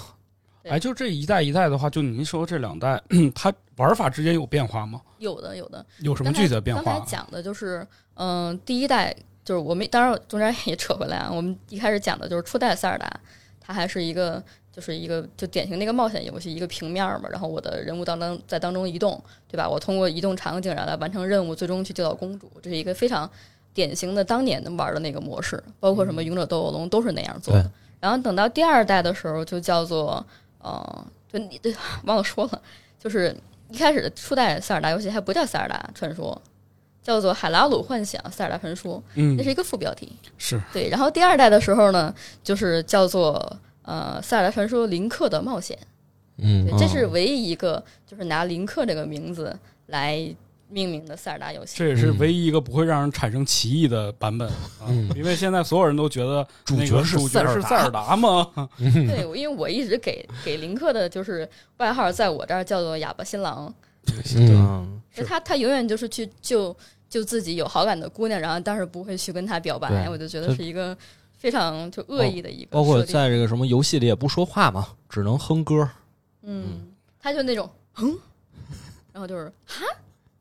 [0.66, 3.02] 哎，就这一代一代的话，就您说这两代，
[3.34, 5.02] 它玩法之间有变化吗？
[5.20, 5.86] 有的，有的。
[6.00, 7.10] 有什么具体的变化刚才？
[7.10, 9.16] 讲的就是，嗯、第一代
[9.50, 13.12] 就是我们当然中间也扯回来啊，我们一开始讲的就是初代塞尔达，
[13.60, 19.68] 它还是一个就是一个就典型的一个冒险游戏，一个平面嘛，然后我的人物当当在当中移动，对吧？
[19.68, 23.28] 我通过移动场景然后来完成任务，最终去救到公主，这是一个非常
[23.74, 27.72] 典型的当年的玩的那个模式，包括什么勇者斗恶龙都是那样做的。
[28.00, 30.24] 然后等到第二代的时候，就叫做
[30.60, 32.62] 呃，就你对 忘了说了，
[33.00, 33.36] 就是
[33.72, 36.40] 一开始的初代塞尔达游戏还不叫塞尔达传说，
[37.02, 40.12] 叫做海拉鲁幻想塞尔达传说，嗯那，是一个副标题。
[40.38, 45.78] 是对，然后第二代的时候呢，就是叫做呃塞尔达传说林克的冒险。
[46.38, 49.58] 嗯对，这是唯一一个就是拿林克这个名字
[49.88, 50.18] 来
[50.70, 51.78] 命名的塞尔达游戏。
[51.78, 54.88] 这也是唯一一个不会让人产生歧义的版本啊！
[54.88, 57.18] 嗯因为现在所有人都觉得 主角是
[57.62, 58.48] 塞尔达吗？
[58.78, 63.74] 对，因为我一直给给林克的就是外号，在我这儿叫做哑巴新郎。
[64.08, 66.76] 嗯嗯就他他永远就是去救
[67.10, 70.96] 救自己有好感的姑娘，然后但是不会去跟她表白，我就觉得是一个
[71.38, 75.90] 非常就恶意的一个包括在这个什么游戏里也不说话嘛，只能哼歌。
[76.44, 76.88] 嗯，
[77.20, 78.18] 他就那种哼，
[79.12, 79.84] 然后就是哈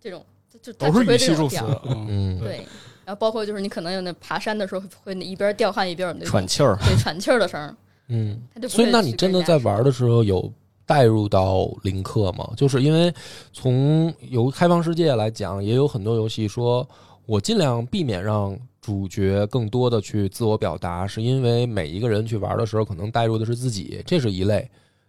[0.01, 2.67] 这种就就都是语气助词嗯，嗯对。
[3.05, 7.75] 然后包括就是你可能有那爬山的时候会一边掉汗一边有那种喘气儿，对喘气儿的声儿，
[8.09, 10.53] 嗯他就所以，那你真的在玩的时候有
[10.89, 12.51] 带入到林克吗？
[12.57, 13.13] 就是因为
[13.53, 16.89] 从由开放世界来讲，也有很多游戏说，
[17.27, 24.67] 我尽量避免让主角更多的去自我表达，是因为每一个人去玩的时候，可能带入的是自己，这是一类。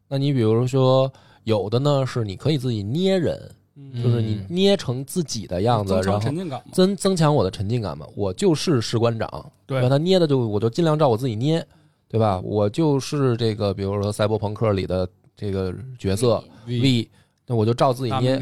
[0.09, 1.09] 那你比如说，
[1.45, 6.29] 有的呢是你可以自己捏人，嗯就是你捏成自己的样子，然后。
[6.73, 8.05] 增增强我的沉浸感嘛。
[8.17, 9.87] 我就是士官长，对吧？
[9.87, 11.65] 他捏的就我就尽量照我自己捏，
[12.09, 12.41] 对吧？
[12.43, 15.07] 我就是这个，比如说赛博朋克里的
[15.39, 17.09] 这个角色 V，
[17.47, 18.37] 那我就照自己捏，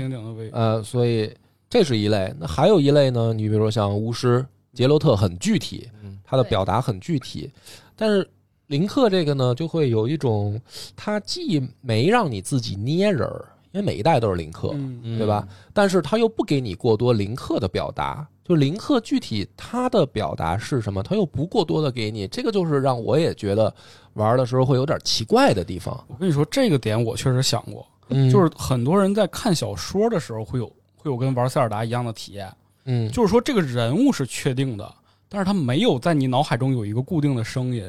[0.51, 1.31] 呃，所以
[1.69, 2.33] 这是一类。
[2.39, 7.51] 那还有一类呢，你比如说像巫师杰洛特很具体，嗯他的表达很具体，
[7.95, 8.27] 但是
[8.65, 10.59] 林克这个呢，就会有一种，
[10.95, 15.47] 他既没让你自己捏人儿，因为每一代都是林克，嗯对吧？
[15.71, 23.73] 但是他又不给你过多林克的表达，就林克具体他的表达是什么，他又不过多的给你，这个就是让我也觉得
[24.13, 26.01] 玩的时候会有点奇怪的地方。
[26.07, 28.31] 我跟你说，这个点我确实想过，嗯。
[28.31, 32.49] 就是很多人在看小说的时候会有会有跟玩塞尔达一样的体验，
[32.85, 34.95] 嗯，就是说这个人物是确定的，
[35.27, 37.83] 但是他没有在你脑海中有一个固定的声音，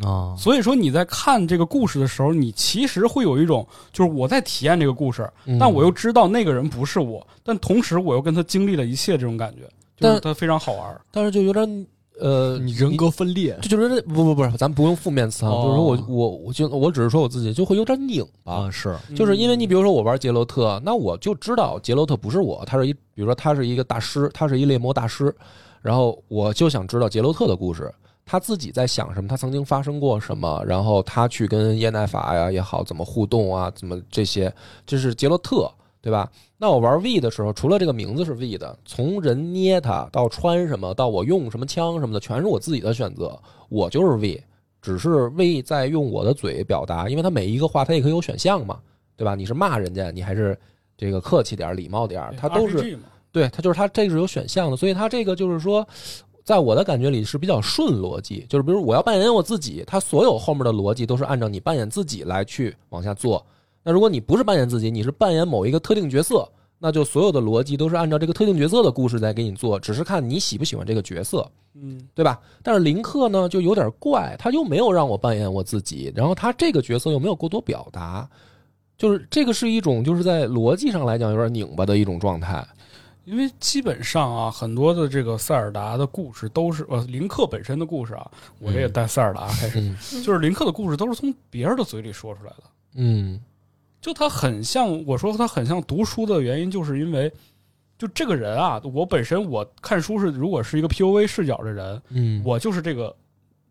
[0.00, 5.58] 啊，所以说你在看这个故事的时候，你其实会有一种就是我在体验这个故事，嗯。
[5.58, 11.00] 但我又知道那个人不是我，但同时我又跟他经历了一切这种感觉，就是但他非常好玩。
[11.10, 11.86] 但是就有点
[12.20, 25.34] 呃，你人格分裂就就是不不不是，咱不用负面词啊，哦就是说我我我就我只是说我自己就会有点拧巴，啊，是就是因为你比如说我玩杰洛特，那我就知道杰洛特不是我，他是一，比如说他是一个大师，他是一猎魔大师，
[25.82, 27.92] 然后我就想知道杰洛特的故事，
[28.24, 34.54] 他自己在想什么，他曾经发生过什么，然后他去跟耶奈法呀也好，怎么互动啊，怎么这些，
[34.86, 35.68] 这是杰洛特，
[36.04, 36.30] 对吧？
[36.58, 43.40] 那我玩 V 的时候，除了这个名字是 V 的，从人捏它到穿什么，到我用什么枪什么的，全是我自己的选择，
[43.70, 44.44] 我就是 V，
[44.82, 48.78] 只是 V 在用我的嘴表达，因为它每一个话它也可以有选项嘛，
[49.16, 49.34] 对吧？
[49.34, 50.54] 你是骂人家，你还是
[50.94, 52.98] 这个客气点、礼貌点儿，它都是
[53.32, 55.88] 对，它就是它这个是有选项的，所以它这个就是说，
[56.44, 63.42] 在我的感觉里是比较顺逻辑，就是比如我要扮演我自己，它所有后面的逻辑都是按照你扮演自己来去往下做。
[63.84, 71.48] 那如果你不是扮演自己，你是扮演某一个特定角色，那就所有的逻辑都是按照这个特定角色的故事在给你做，只是看你喜不喜欢这个角色。
[71.74, 72.40] 嗯，对吧？
[72.62, 78.28] 但是林克呢，就有点怪，他又没有让我扮演我自己，然后他这个角色又没有过多表达，
[78.96, 82.66] 就是这个是一种就是在逻辑上来讲有点拧巴的一种状态。
[83.24, 92.64] 因为基本上啊，很多的这个塞尔达的故事都是呃林克本身的故事啊，我这也带塞尔达开始，嗯就是林克的故事都是从别人的嘴里说出来的。
[92.96, 93.40] 嗯
[94.04, 97.32] 就他很像，我说他很像读书的原因，就是因为
[97.96, 103.16] 就这个人啊，我本身我看书是如果是一个 POV 视角的人，嗯我就是这个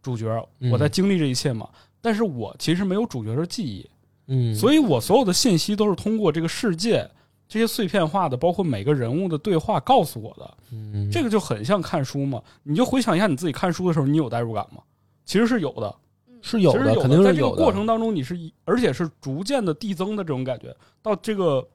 [0.02, 0.26] 主角，
[0.58, 1.70] 嗯我在经历这一切嘛。
[2.02, 3.88] 但是我其实没有主角的记忆，
[4.26, 7.08] 嗯，所以我所有的信息都是通过这个世界
[7.48, 10.58] 这些碎片化的，包括每个人物的对话告诉我的。
[10.72, 12.42] 嗯这个就很像看书嘛。
[12.64, 14.82] 你就回想一下你自己看书的时候，你有代入感吗？
[15.26, 15.96] 其实是有的，
[16.44, 17.50] 是有的，肯定是有在这个。
[17.52, 20.76] 过程当中，你是一，而且是逐渐的递增的这种感觉。
[21.02, 21.66] 到这个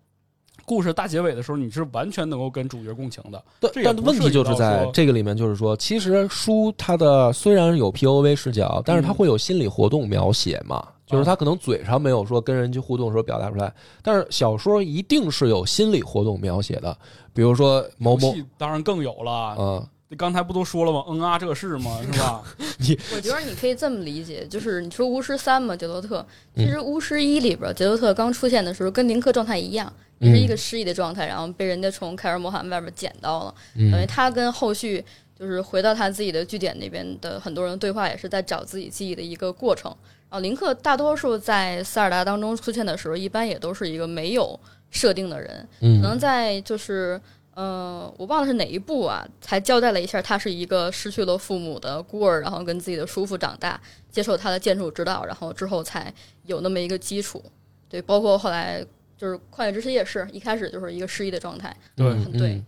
[0.66, 3.42] 故事大结尾的时候，你是完全能够跟主角共情的。
[3.58, 16.94] 但但问题就是在这个里面，就是说，其实书它的虽然有 POV 视角，但是它嗯会有心理活动描写嘛，就是它可能嘴上没有说跟人去互动的时候表达出来，但是小说一定是有心理活动描写的，
[17.32, 19.56] 比如说某某当然更有了。
[19.58, 21.04] 嗯刚才不都说了吗？
[21.08, 22.00] 嗯啊，这是吗？
[22.02, 22.42] 是吧？
[23.14, 35.04] 我觉得你可以这么理解，就是你说巫师三嘛，杰洛特，嗯其实巫师一里边，杰洛特刚出现的时候跟林克状态一样，也是一个失忆的状态，然后被人家从凯尔莫罕外边捡到了，等于嗯他跟后续
[35.38, 39.94] 就是回到他自己的据点那边的很多人对话，也是在找自己记忆的一个过程。
[40.30, 44.58] 然后林克大多数在塞尔达当中出现的时候，一般也都是一个没有
[44.90, 47.20] 设定的人，可能嗯在就是。
[47.58, 53.80] 呃，我忘了是哪一部啊，才交代了一下，他是一个失去了父母的孤儿，然后跟自己的叔父长大，
[54.12, 56.14] 接受他的建筑指导，然后之后才
[56.46, 57.42] 有那么一个基础。
[57.88, 58.80] 对，包括后来
[59.16, 62.62] 就是《旷野之息》也是一开始就是一个失忆的状态，对很对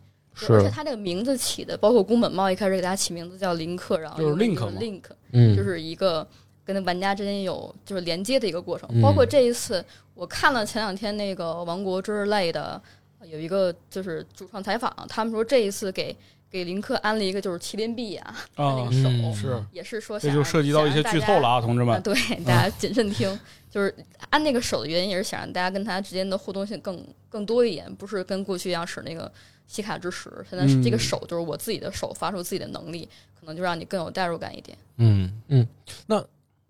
[0.49, 6.27] 而且他这个名字起的，包括宫本茂一开始给他起名字叫林克，然后就是 Link 嘛 link，嗯就是一个
[6.65, 8.89] 跟玩家之间有就是连接的一个过程。
[8.93, 12.83] 嗯包括这一次，我看了前两天那个《王国之泪》的
[13.27, 16.17] 有一个就是主创采访，他们说这一次给
[16.51, 21.57] 给林克安了一个就是麒麟臂啊，他 那啊个手、嗯是，也是说这想就涉及到一些剧透了啊。
[21.57, 22.03] 啊，同志啊，们。
[22.03, 23.39] 对，大家谨慎听。
[23.71, 23.95] 就是
[24.31, 29.31] 安那个手的原因，也是想让大家跟他之间的互动性更更多一点，不是跟过去一样使那个
[29.69, 30.29] 西卡之石。
[30.51, 34.77] 现在是这个嗯手，就是我自己的手发出自己的能力，可能就让你更有代入感一点。
[34.97, 35.65] 嗯嗯，
[36.09, 36.21] 那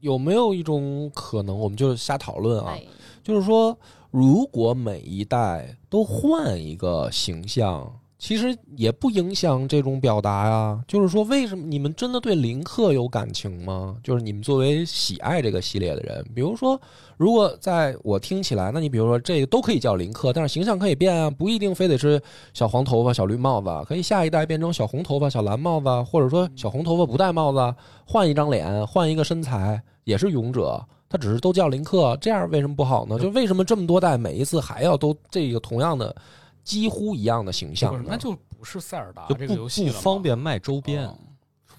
[0.00, 2.74] 有没有一种可能，我们就瞎讨论啊？
[2.76, 2.84] 哎，
[3.24, 3.74] 就是说，
[4.10, 10.78] 如果每一代都换一个形象，其实也不影响这种表达呀。
[10.86, 13.96] 就是说，为什么你们真的对林克有感情吗？
[14.02, 16.78] 就是你们作为喜爱这个系列的人，比如说，
[17.16, 22.20] 如果在我听起来，那你比如说这个都可以叫林克，但是形象可以变啊，不一定非得是
[22.52, 30.84] 小黄头发、小绿帽子，可以下一代变成小红头发、小蓝帽子，或者说小红头发不戴帽子，换一张脸，换一个身材，也是勇者。
[31.10, 33.18] 他只是都叫林克，这样为什么不好呢？
[33.18, 36.14] 就为什么这么多代每一次还要都这个同样的
[36.62, 37.98] 几乎一样的形象呢？
[37.98, 40.22] 不是那就不是塞尔达就这个游戏了方。
[40.22, 41.18] 便卖周边嗯，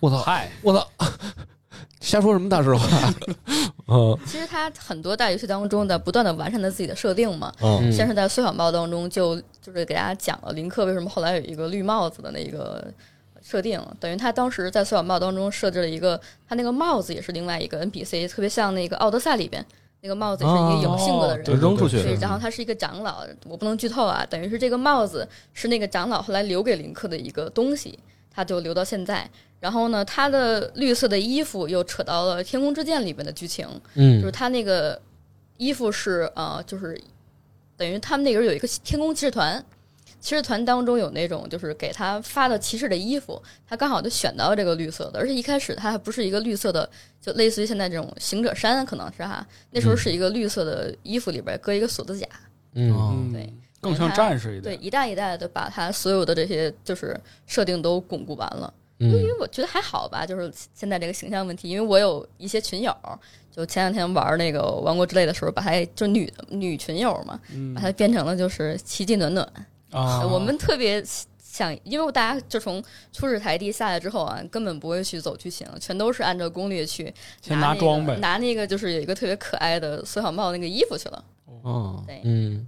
[0.01, 0.17] 我操！
[0.17, 0.85] 嗨，我操！
[2.01, 3.13] 瞎说什么大实话？
[3.87, 7.51] 嗯其实他很多代游戏当中的不断的完善他自己的设定嘛。
[7.61, 12.93] 嗯先是在《缩小报》当中就就是给大家讲了林克为什么后来有一个绿帽子的那个
[13.51, 19.65] 设定，等于他当时在《缩小帽》当中设置了一个，他那个帽子也是另外一个 NPC，特别像那个《奥德赛》里边
[19.99, 27.99] 那个帽子是一个有性格的人，就扔出去对，然后他是一个长老，我不能剧透啊，等于是这个帽子是那个长老后来留给林克的一个东西，
[28.33, 29.29] 他就留到现在。
[29.59, 34.99] 然后呢，他的绿色的衣服又扯到了《天空之剑》里面的剧情，就是嗯他那个
[35.57, 36.99] 衣服是呃，就是
[37.77, 39.63] 等于他们那个有一个天空骑士团，
[40.21, 46.87] 骑士团当中有那种就是给他发的骑士的衣服，他刚好就选到这个绿色的，而且一开始他还不是一个绿色的，
[47.19, 52.27] 就类似于现在这种行者衫，可能是哈，那时候是一个绿色的衣服里边搁一个锁子甲，
[52.75, 53.33] 嗯。
[53.33, 54.77] 对，更像战士一点。
[54.77, 58.71] 对，一代一代的把他所有的这些就是设定都巩固完了。
[58.99, 62.95] 因嗯为我觉得还好吧，就是现在这个形象问题，因为我有一些群友，
[63.49, 67.73] 就前两天玩那个《王国之泪》的时候，把他就女女群友嘛，嗯。
[67.73, 69.51] 把他变成了就是奇迹暖暖。
[69.91, 71.03] 啊，我们特别
[71.41, 81.23] 想，因为大家就从初始台地下来之后啊，根本不会去走剧情，全都是按照攻略去先拿那个拿装备拿那个就是有一个特别可爱的缩小帽那个衣服去了。
[81.63, 82.67] 嗯，对，嗯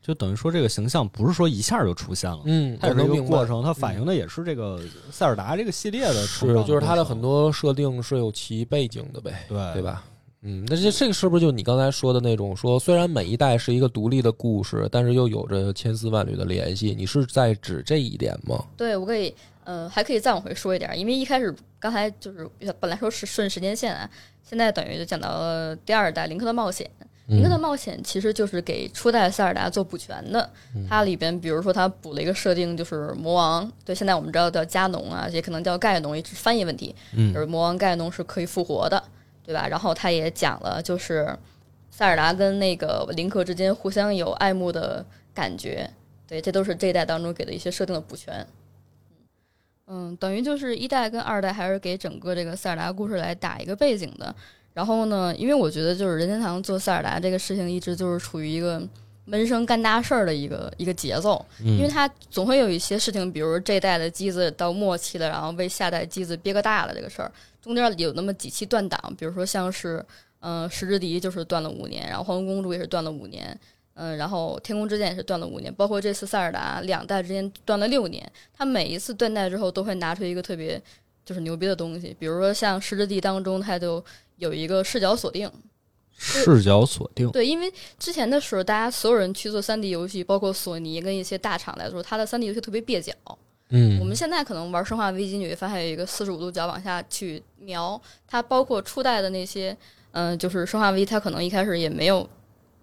[0.00, 4.80] 就等于说这个形象不是说一下就出现了，嗯，它有这个过程，它反映的也是这个
[5.12, 9.82] 塞尔达这个系列的成长是，就是它的很多设定是有其背景的呗，对对？
[9.82, 10.02] 吧？
[10.42, 16.94] 嗯，那这这个是不是就你刚才说的那种说，虽然每一代是一个独立的故事，但是又有着千丝万缕的联系？
[16.96, 18.64] 你是在指这一点吗？
[18.76, 22.48] 对，我可以，呃，还可以再往回说一点儿，因为一开始刚才就是
[22.78, 24.08] 本来说是顺时间线啊，
[24.42, 26.88] 现在等于就讲到了第二代林克的冒险。
[27.26, 30.48] 林克的嗯冒险其实就是给初代塞尔达做补全的，
[30.88, 39.04] 它里边比如说它补了一个设定，就是魔王，对，现在我们知道叫加农啊，也可能叫盖农，也是翻译问题，嗯就是魔王盖农是可以复活的，
[39.48, 39.66] 对吧？
[39.66, 41.34] 然后他也讲了，就是
[41.90, 45.90] 塞尔达跟那个林克之间互相有爱慕的感觉，
[46.26, 48.46] 对，这都是这一代当中给的一些设定的补全。
[49.86, 54.34] 嗯，等于就是一代跟二代还是给整个这个塞尔达故事来打一个背景的。
[54.74, 58.86] 然后呢，因为我觉得就是任天堂做塞尔达这个事情一直就是处于一个
[59.24, 67.32] 闷声干大事儿的一个一个节奏，因为嗯它总会有一些事情，比如这代的机子到末期了，然后为下代机子憋个大了这个事儿，
[67.68, 70.04] 中间有那么几期断档，比如说像是
[70.40, 73.58] 嗯，石之笛就是断了五年，然后黄昏公主也是断了五年，
[73.94, 80.80] 嗯，然后天空之剑也是断了五年，包括这次塞尔达两代之间断了六年，他每一次断代之后都会拿出一个特别
[81.26, 84.02] 就是牛逼的东西，比如说像石之笛当中，它就
[84.36, 85.50] 有一个视角锁定，
[86.16, 93.12] 视角锁定，对，因为之前的时候，大家所有人去做三 D 游戏，包括索尼跟一些大厂来说，它的三 D 游戏特别蹩脚。
[93.70, 99.76] 嗯，我们现在可能玩《生化危机》，你会发现有一个四十五度角往下去瞄，它包括初代的那些，
[100.12, 102.28] 嗯、就是《生化危机》，它可能一开始也没有，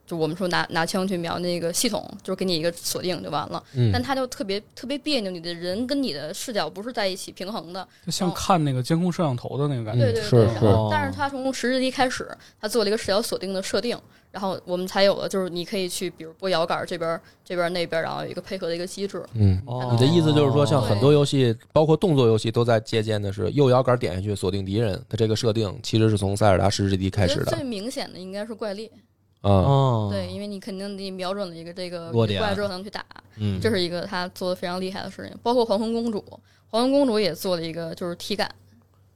[0.06, 10.04] 就我们说拿拿枪去瞄那个系统，就是给你一个锁定就完了，嗯但他就特别特别别扭，你的人跟你的视角不是在一起平衡的，就像看那个监控摄像头的那个感觉。
[10.04, 12.30] 对对对，是然后是但是它从十日一开始，
[12.62, 13.98] 它做了一个视角锁定的设定，
[14.32, 19.24] 然后我们才有了，就是你可以去，比如拨摇杆这边、这边、那边，然后有一个配合的一个机制。
[19.34, 29.05] 嗯，哦你的意思就是说，像很多游戏，包括动作游戏，都在借鉴的是右摇杆点下去锁定敌人的这个设定，其实是从塞尔达十之敌开始的最明显的应该是怪猎，啊。
[29.52, 32.42] 哦，对，因为你肯定得瞄准了一个这个弱点。
[32.42, 33.06] 怪之后才能去打，
[33.38, 35.38] 嗯，这是一个他做的非常厉害的事情。
[35.44, 36.24] 包括黄昏公主，
[36.70, 38.50] 黄昏公主也做了一个就是体感，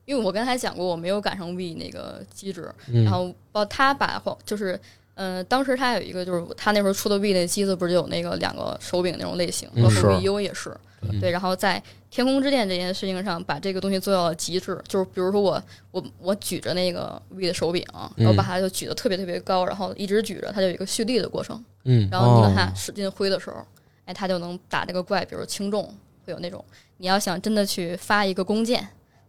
[0.05, 3.03] 因为我刚才讲过我没有赶上 V 那个机制，嗯。
[3.03, 4.79] 然后包他把黄就是。
[5.21, 11.31] 嗯，当时他有一个，就是他那时候出的 V 那机子，不是有那个两个手柄那种类型，嗯包括 VU 也是，嗯对。
[11.31, 17.85] 然后在天空之剑这件事情上，把这个东西做到了极致，就是比如说我我我举着那个 V 的手柄，
[18.15, 21.63] 然后把它就举得特别特别高，然后一直举着，它就有一个蓄力的过程。
[21.85, 23.65] 嗯然后你把哦它使劲挥的时候，
[24.05, 25.83] 哎，它就能打这个怪，比如轻重
[26.25, 26.63] 会有那种。
[26.97, 28.85] 你要想真的去发一个弓箭，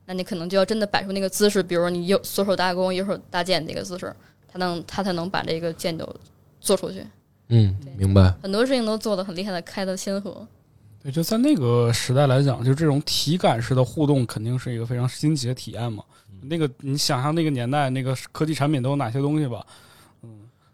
[0.06, 4.12] 那你可能就要真的摆出那个姿势，比如你右左手搭弓，右手搭箭那个姿势，
[4.48, 6.16] 它能它才能把这个箭就
[6.60, 7.06] 做出去。
[7.48, 8.34] 嗯，明白。
[8.42, 10.46] 很多事情都做得很厉害的，开的先河。
[11.02, 16.04] 对，就在那个时代来讲，就这种体感式的互动，肯定是一个非常新奇的体验嘛。
[16.42, 19.64] 那个你想象那个年代，那个科技产品都有哪些东西吧？
[20.22, 20.28] 嗯，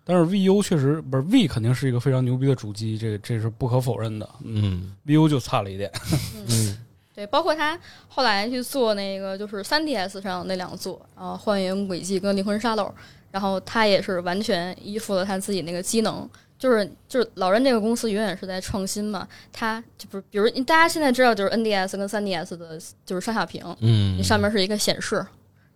[0.05, 4.29] 但是 VU 确实不是 V，肯定是一个非常牛逼的主机，这个这是不可否认的。
[4.45, 5.91] 嗯 VU 就差了一点。
[6.49, 6.79] 嗯
[7.15, 12.85] 对，包括他后来去做那个就是 3DS 上那两座啊，《幻影轨迹》跟《灵魂沙漏》，
[13.31, 25.25] 然后他也是完全依附了他自己那个机能，就是就是老任这个公司永远是在创新嘛，它就不是比如大家现在知道就是 NDS 跟 3DS 的就是上下屏，嗯，你上面是一个显示，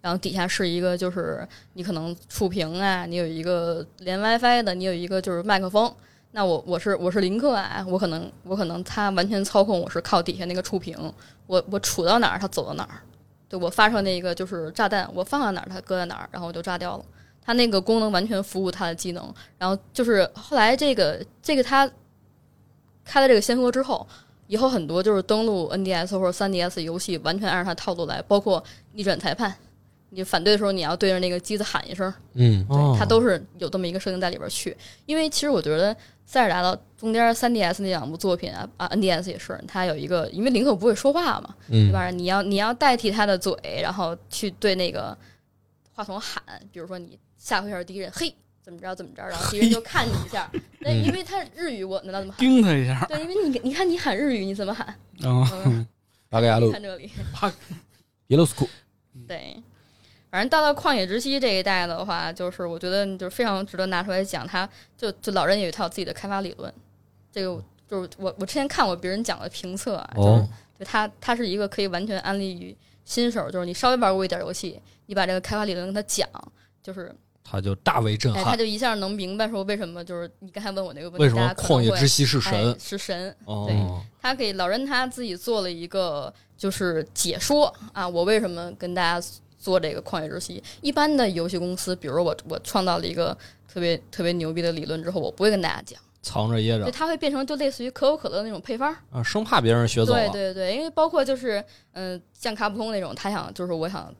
[0.00, 5.92] 然后底下是一个就是你可能触屏啊，你有一个连 WiFi 的，你有一个就是麦克风。
[6.32, 10.96] 那我我是我是林克啊，我可能我可能它完全操控我是靠底下那个触屏，
[11.46, 13.02] 我我杵到哪儿它走到哪儿，
[13.48, 17.04] 对我发射那个就是炸弹，我放到哪儿它搁在哪儿，然后我就炸掉了。
[17.45, 19.34] 它那个功能完全服务它的机能。
[19.59, 21.91] 然后就是后来这个这个它
[23.05, 24.07] 开了这个先河之后，
[24.47, 28.62] 以后很多就是登录 NDS 或者 3DS 游戏，完全按照它套路来，包括
[28.93, 29.55] 逆转裁判，
[30.11, 32.66] 你反对的时候你要对着那个机子喊一声，嗯
[32.99, 34.76] 它都是有这么一个设定在里边去。
[35.07, 42.11] 因为其实我觉得塞尔达的中间 3DS 那两部作品啊啊 NDS 也是，它有一个因为林克不会说话嘛，对嗯吧？
[42.11, 45.16] 你要你要代替他的嘴，然后去对那个
[45.95, 48.32] 话筒喊，比如说你吓唬一下敌人，嘿，
[48.62, 50.49] 怎么着怎么着，然后 敌人就看你一下。
[50.80, 52.38] 那因为他日语，我难道怎么喊？
[52.38, 54.95] 叮他一下，对，因为你你看你喊日语，你怎么喊？
[55.22, 55.86] 嗯， 嗯，
[56.28, 57.11] 巴盖亚路看这里，
[58.28, 58.68] 耶路斯库，
[59.26, 59.57] 对。
[60.30, 66.72] 反正到了旷野之息这一代的话，就是我觉得就是非常值得拿出来讲，他就就老人有一套自己的开发理论，
[67.32, 76.28] 这个就是我我之前看过别人讲的评测啊，就是哦，就他他是一个可以完全安利于新手，就是你稍微玩过一点游戏，你把这个开发理论跟他讲，
[76.80, 77.12] 就是
[77.51, 78.55] 他就大为震哎，他。
[78.55, 82.76] 就一下能明白说为什么就是你刚才问我那个问题，为什么旷野之息是哎神？
[82.78, 89.26] 是神，哦，他给老人他自己做了一个就是解说啊，我为什么跟大家
[89.59, 90.62] 做这个旷野之息？
[90.80, 93.36] 一般的游戏公司，比如我我创造了一个
[93.66, 98.94] 特别特别牛逼的理论之后，我不会跟大家讲，藏着掖着所以它会变成就类似于可口可乐那种配方。
[99.11, 100.32] 啊，生怕别人学走对了。
[100.32, 104.14] 对对，因为包括就是嗯、像卡普空那种，他想就是我想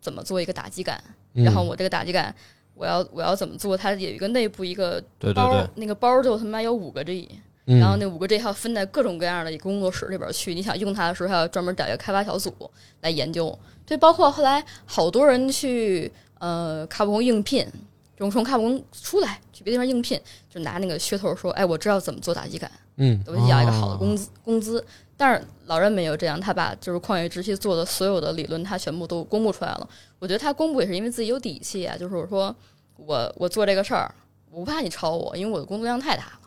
[0.00, 1.02] 怎么做一个打击感，
[1.34, 2.34] 嗯然后我这个打击感。
[2.74, 3.76] 我要我要怎么做？
[3.76, 7.28] 它有一个内部一个包，对对对，那个包就他妈有五个 G，
[7.66, 10.54] 嗯然后那五个 G 还要分在各种各样的一工作室里边去。
[10.54, 12.52] 你想用它的时候，还要专门找一个开发小组
[13.00, 13.56] 来研究。
[13.86, 17.66] 对，包括后来好多人去呃卡普空应聘，
[18.18, 24.84] 就从卡普空出来去别的地方应聘，就拿那个噱头说：“哎，我知道怎么做打击感。”嗯我要一个好的工资、工资。
[25.16, 29.88] 但是老人没有这样，他把就是旷野之息做的所有的理论，他全部都公布出来了。
[30.18, 32.54] 我觉得他公布也是因为自己有底气啊，就是我说
[32.96, 34.12] 我我做这个事儿，
[34.50, 36.40] 我不怕你抄我，因为我的工作量太大了。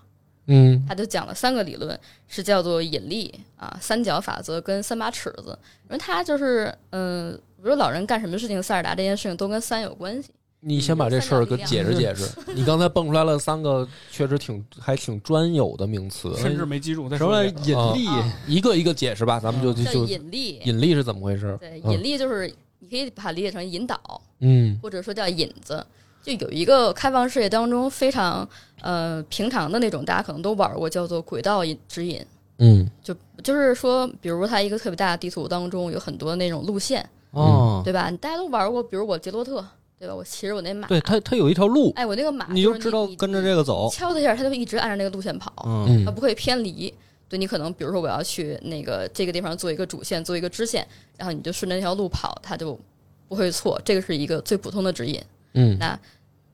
[0.49, 5.57] 嗯他就讲了三个理论，是叫做引力啊、三角法则跟三把尺子。
[5.83, 10.29] 因为他就是嗯，比如老人干什么事情，塞尔达这件事情都跟三有关系。
[10.59, 12.27] 你先把这事儿给解释解释。
[12.53, 17.07] 你刚才蹦出来了三个，确实挺还挺专有的名词，甚至没记住。
[17.07, 18.07] 再什么引力？
[18.07, 21.57] 啊一个一个解释吧，咱们就就引力，引力是怎么回事？
[21.59, 23.99] 对，嗯引力就是你可以把它理解成引导。
[24.39, 25.83] 嗯或者说叫引子，
[26.21, 28.47] 就有一个开放世界当中非常
[28.81, 32.23] 呃平常的那种，大家可能都玩过，叫做轨道引指引。
[32.59, 38.09] 嗯就就是说，比如它一个特别大的地图当中有很多那种路线，哦，对吧？
[38.19, 39.63] 大家都玩过，比如我杰洛特，
[39.99, 40.15] 对吧？
[40.15, 43.89] 我骑着我那马，对，它它有一条路，哎，我那个马你就就知道跟着这个走。
[43.91, 46.93] 敲它一下，它就一直按照那个路线跑，嗯嗯它不会偏离。
[47.29, 50.87] 对你可能，比如说我要去那个这个地方做一个主线，做一个支线，
[51.17, 52.79] 然后你就顺着那条路跑，它就
[53.27, 53.81] 不会错。
[53.83, 55.21] 这个是一个最普通的指引。
[55.53, 55.99] 嗯那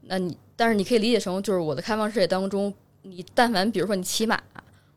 [0.02, 2.74] 那你，但是你可以理解成，就是我的开放世界当中，
[3.04, 4.42] 你但凡比如说你骑马，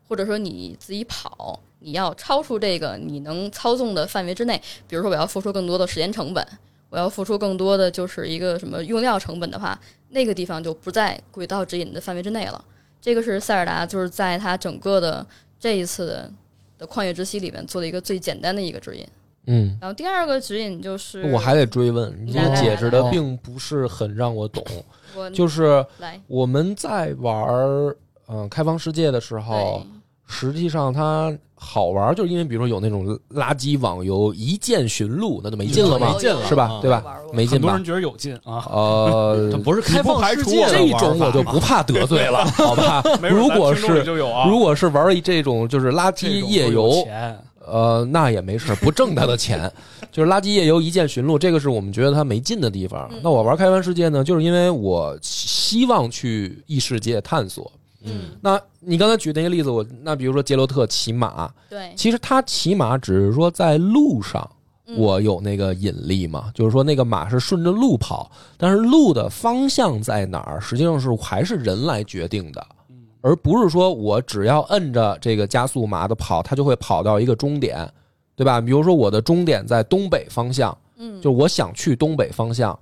[0.07, 6.43] 或者说你自己跑，你要超出这个你能操纵的范围之内，比如说我要付出更多的时间成本，
[6.89, 9.79] 我要付出更多的就是一个什么用料成本的话，
[10.09, 12.63] 那个地方就不在轨道指引的范围之内了。
[13.01, 15.25] 这个是塞尔达就是在它整个的
[15.59, 16.31] 这一次的
[16.77, 19.07] 的旷野之息里面做的一个最简单的一个指引。
[19.49, 24.63] 嗯，然后第二个指引就是我还得追问，你这个解释的并不是很让我懂。
[25.15, 25.85] 我就是
[26.27, 27.95] 我们在玩儿
[28.27, 29.96] 嗯开放世界的时候对，
[30.27, 36.79] 实际上它好玩儿，就是因为比如说有那种垃圾网游一键寻路，那就没劲了嘛没，劲了是吧啊？
[36.81, 37.03] 对吧？
[37.33, 37.83] 没劲吧很多人？
[37.83, 43.01] 觉得有劲啊，呃它， 不是开放世界这种我就不怕得罪了， 好吧？
[43.29, 44.03] 如果是
[44.47, 46.93] 如果是玩这种就是垃圾夜游，
[47.65, 49.69] 呃，那也没事，不挣他的钱，
[50.11, 53.09] 就是垃圾夜游一键寻路，这个是我们觉得它没劲的地方。
[53.11, 57.69] 嗯那我玩开放世界呢，就是因为我希望去异世界探索。
[58.07, 64.49] 嗯，那你刚才举那个例子，我那比如说杰洛特骑马，对，其实他骑马只是说在路上
[64.85, 72.65] 嗯我有那个引力嘛，就是说那个马是顺着路跑，但是路的方向在哪儿，实际上是还是人来决定的。
[73.21, 77.85] 而不是说我只要摁着这个加速马的跑，它就会跑到一个终点，
[78.35, 78.61] 对吧？
[78.61, 82.77] 比如说我的终点在东北方向，嗯，就我想去东北方向，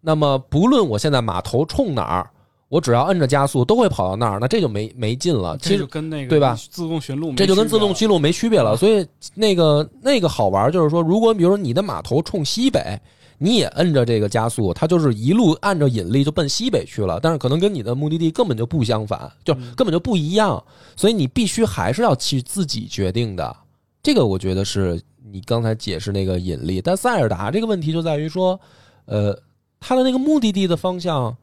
[0.00, 2.30] 那么不论我现在马头冲哪儿，
[2.72, 5.58] 我只要摁着加速都会跑到那儿，那这就没没劲了。
[5.58, 8.74] 其实跟那个对吧自动寻路这就跟自动记录没区别了。
[8.78, 12.98] 所以那个那个好玩，就是说，如果比如说你的码头冲西北，
[13.36, 17.20] 你也摁着这个加速，它就是一路按照引力就奔西北去了。
[17.22, 20.64] 但是可能跟你的目的地根本就不相反，就嗯根本就不一样。
[20.96, 23.54] 所以你必须还是要去自己决定的。
[24.02, 24.98] 这个我觉得是
[25.30, 28.58] 你刚才解释那个引力，但塞尔达这个问题就在于说，
[29.04, 29.38] 呃，
[29.78, 31.36] 它的那个目的地的方向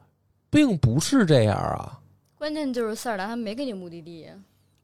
[0.50, 2.00] 并不是这样啊。
[2.36, 4.26] 关键就是塞尔达他没给你目的地，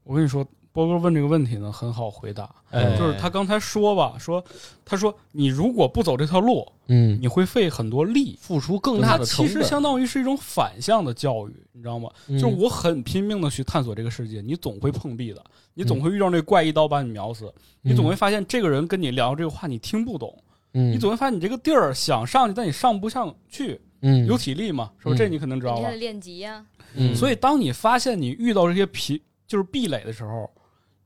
[0.04, 4.44] 我跟你说，波哥问这个问题呢，很好回答，哎就是他刚才说吧，说
[4.84, 8.38] 他说你如果不走这条路，嗯你会费很多力。
[8.40, 9.62] 付出更大的其实。
[9.62, 12.10] 相当于是一种反向的教育，你知道吗？
[12.28, 15.42] 嗯就是我很拼命的去探索这个世界，你总会碰壁的，
[15.72, 17.50] 你总会遇到那怪一刀把你秒死，
[17.80, 20.36] 你总会发现这个人跟你聊这个话你听不懂，
[20.74, 25.14] 嗯，你总会发现你这个地儿想上去，但你上不上去，嗯有体力嘛，是吧？
[25.14, 25.96] 嗯这你肯定知道吧你还得？
[25.96, 26.64] 练级呀。
[26.94, 30.50] 嗯，所以当你发现你遇到这些皮就是壁垒的时候，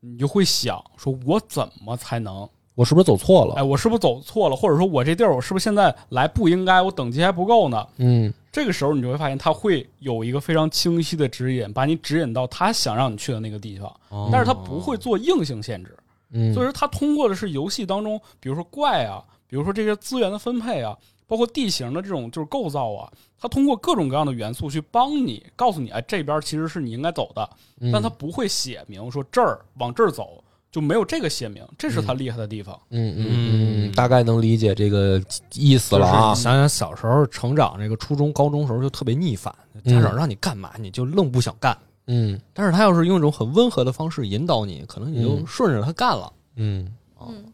[0.01, 2.49] 你就会想说，我怎么才能？
[2.77, 3.55] 我是不是走错了？
[3.57, 4.57] 哎，我是不是走错了？
[4.57, 6.81] 或者说我这地儿我是不是现在来不应该？
[6.81, 7.87] 我等级还不够呢？
[7.99, 15.97] 嗯这个时候你就会发现，他会有一个非常清晰的指引，把你指引到他想让你去的那个地方，哦但是他不会做硬性限制。
[16.33, 20.97] 嗯，所以说，他通过的是游戏当中，比如说怪啊，比如说这些资源的分配啊，
[21.31, 23.09] 包括地形的这种就是构造啊，
[23.39, 32.77] 它通过各种各样的元素去帮你，告诉你，哎，这边其实是你应该走的，嗯但它不会写明说这儿往这儿走，就没有这个写明，这是他厉害的地方。
[32.89, 35.23] 嗯嗯嗯嗯，大概能理解这个
[35.55, 36.43] 意思了啊就是。
[36.43, 39.55] 想想小时候成长，这个初中、高中时候就特别逆反，
[39.85, 41.79] 家长让你干嘛你就愣不想干。
[42.09, 47.45] 嗯但是他要是用一种很温和的方式引导你，可能你就嗯顺着他干了，嗯，嗯，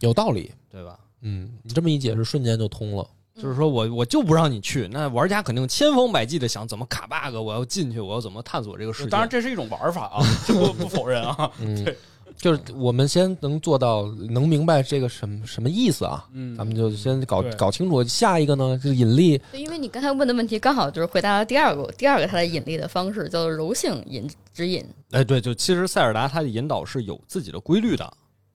[0.00, 0.52] 有道理。
[0.70, 0.98] 对吧？
[1.20, 3.06] 嗯，你这么一解释，瞬间就通了。
[3.40, 9.10] 就是说我我就不让你去，那玩家肯定千方百计的想怎么卡 bug，我要进去，我要怎么探索这个世界。
[9.10, 11.50] 当然，这是一种玩法啊， 这不不否认啊。
[11.60, 11.96] 嗯对，
[12.36, 18.04] 就是我们先能做到能明白这个什么什么意思啊，嗯，咱们就先搞搞清楚。
[18.04, 19.38] 下一个呢，就是引力。
[19.50, 24.84] 对，因为你刚才问的问题刚好就是回答了第二个第二个它的引力的方式，叫做柔性引指引。
[25.12, 28.12] 哎，对，就其实塞尔达它的引导是有自己的规律的。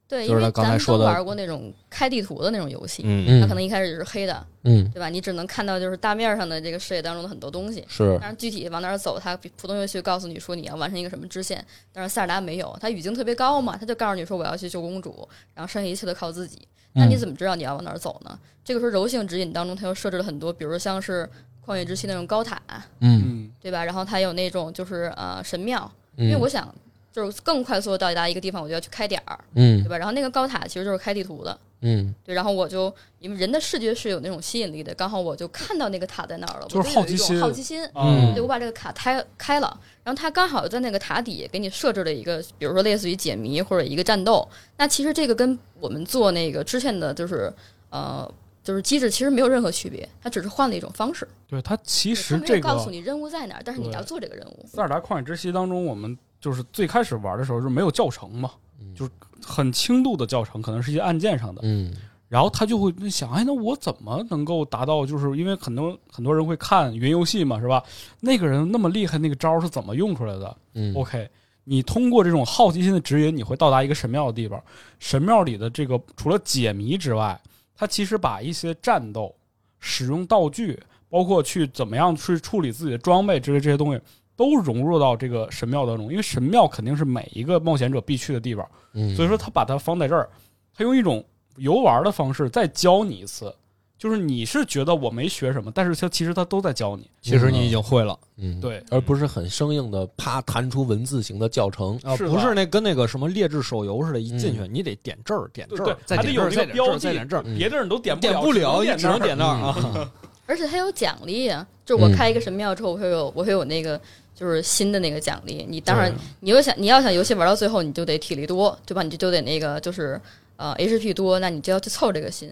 [0.08, 5.10] 对，就是他因为咱们刚才说的都玩过那种开地图的那种游戏，嗯嗯它可能一开始就是黑的，嗯，对吧？
[5.10, 7.84] 你只能看到就是大面上的这个视野当中的很多东西。
[7.90, 16.60] 是但是具体往哪儿走，它比普通游戏告诉你说你要完成一个什么支线，但是塞尔达没有，它语境特别高嘛，它就告诉你说我要去救公主，然后剩下一切都靠自己。
[16.94, 18.40] 那你怎么知道你要往哪儿走呢？
[18.64, 21.30] 这个时候柔性指引当中，它又设置了很多，比如说像是
[21.66, 22.60] 旷野之息那种高塔，
[23.02, 23.84] 嗯嗯对吧？
[23.84, 26.74] 然后它有那种就是呃神庙，因嗯，为我想
[27.18, 29.98] 就是更快速的到达一个地方，我就要去开点儿，嗯对吧？
[29.98, 44.48] 然后那个高塔其实就是开地图的，嗯对，然后我就因为人的视觉是有那种吸引力的，刚好我就看到那个塔在那儿了，就是好奇心好奇心，嗯对，我把这个卡开开了，然后它刚好在那个塔底给你设置了一个，比如说类似于解谜或者一个战斗。
[44.78, 47.52] 那其实这个跟我们做那个支线的，就是
[47.90, 48.32] 呃，
[48.64, 51.28] 就是机制其实没有任何区别，它只是换了一种方式。
[51.50, 54.66] 对它其实没这个有告诉你任务在哪儿，但是你要做这个任务。
[54.68, 58.52] 塞尔达旷野之息当中，我们就是最开始玩的时候是没有教程嘛，
[58.96, 59.12] 就是
[59.42, 61.62] 很轻度的教程，可能是一些按键上的。
[61.64, 61.94] 嗯
[62.30, 65.06] 然后他就会想，哎，那我怎么能够达到？
[65.06, 67.82] 就是因为很多很多人会看云游戏嘛，是吧？
[68.20, 71.30] 那个人那么厉害，那个招是怎么用出来的嗯？OK，
[71.64, 74.62] 你通过这种好奇心的指引，你会到达一个神庙的地方。
[75.00, 77.40] 神庙里的这个除了解谜之外，
[77.74, 79.34] 他其实把一些战斗、
[79.80, 80.78] 使用道具，
[81.08, 84.02] 包括去怎么样去处理自己的装备之类这些东西，
[84.38, 86.10] 都融入到这个神庙当中。
[86.10, 88.66] 因为神庙肯定是每一个冒险者必去的地方。
[88.94, 90.30] 嗯，所以说他把它放在这儿，
[90.74, 91.22] 他用一种
[91.58, 93.54] 游玩的方式再教你一次，
[93.98, 97.10] 就是你是觉得我没学什么，但是他其实他都在教你。
[97.22, 101.98] 其实你已经会了嗯，对，而不是很生硬的啪弹出文字型的教程。
[102.18, 110.12] 不是那跟那个什么劣质手游似的，一进去你得点这儿点这儿，再还得有点这儿，再点这儿，那个标记再点这儿，嗯别的人都点点不了，你只能点那那儿啊。
[110.46, 114.00] 而且它有奖励啊，就是我嗯开一个神庙之后，我会有我会有那个
[114.38, 115.66] 就是新的那个奖励。
[115.68, 119.02] 你当然你要想你要想游戏玩到最后，你就得体力多，对吧？
[119.02, 120.22] 你就就得那个就是
[120.58, 122.50] 呃 HP 多，那你就要去凑这个心。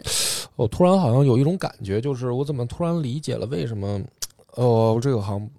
[0.55, 4.01] 我突然好像有一种感觉，就是我怎么突然理解了为什么，
[4.55, 5.49] 哦，这个好像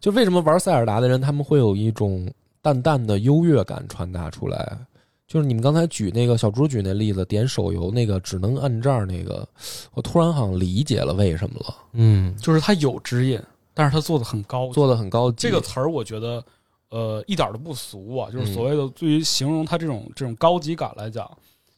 [0.00, 2.30] 就为什么玩塞尔达的人他们会有一种
[2.62, 4.78] 淡淡的优越感传达出来。
[5.26, 9.44] 就是你们刚才举那个小猪举那例子，点手游那个只能按这儿那个，
[9.92, 13.40] 我突然好像理解了为什么了，嗯，就是他有指引，
[13.76, 15.36] 但是他做的很高，做的很高级。
[15.36, 16.42] 这个词儿我觉得
[16.88, 21.30] 呃一点都不俗啊，就是嗯所谓的对于形容他这种这种高级感来讲，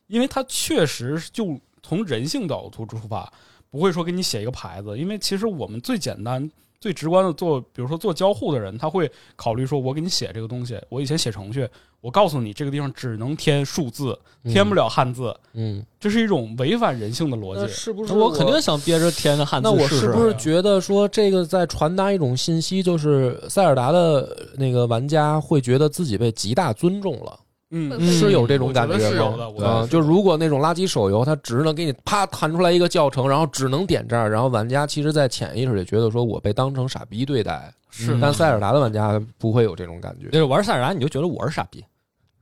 [0.06, 3.30] 因为他确实就从人性角度出发，
[3.68, 6.48] 不会说给你写一个牌子，因为其实我们最简单。
[6.80, 11.68] 最直观的做，比如说做交互的人，他会考虑说，我给你写这个东西，我以前写程序，
[12.00, 14.88] 我告诉你这个地方只能填数字，填不了。
[14.88, 17.62] 汉字，嗯，这是一种违反人性的逻辑。
[17.62, 27.38] 那是不是我肯定想憋着填个汉字那我是不是觉得说这个在传达一种信息，就是塞尔达的那个玩家会觉得自己被极大尊重了？
[27.70, 41.84] 嗯是有这种感觉我觉得是吗有的我觉得啊，就如果那种垃圾手游，它只能给你啪弹出来一个教程，然后只能点这儿，然后玩家其实，在潜意识里觉得说我被当成傻逼对待，是但塞尔达的玩家不会有这种感觉就是玩塞尔达你就觉得我是傻逼，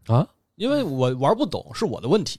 [0.07, 2.39] 啊，因为我玩不懂是我的问题，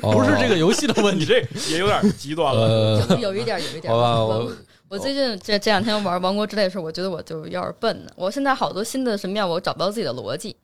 [0.00, 1.24] 不 不是这个游戏的问题。
[1.26, 1.40] 这
[1.72, 2.60] 也有点极端了。
[2.60, 3.92] 呃， 有有一点有一点。
[3.92, 4.52] 好吧，我我
[4.90, 8.10] 我最近这这两天玩《王国之泪》的时候，我觉得我就有点笨呢。
[8.14, 10.54] 我现在好多新的神庙，我找不到自己的逻辑。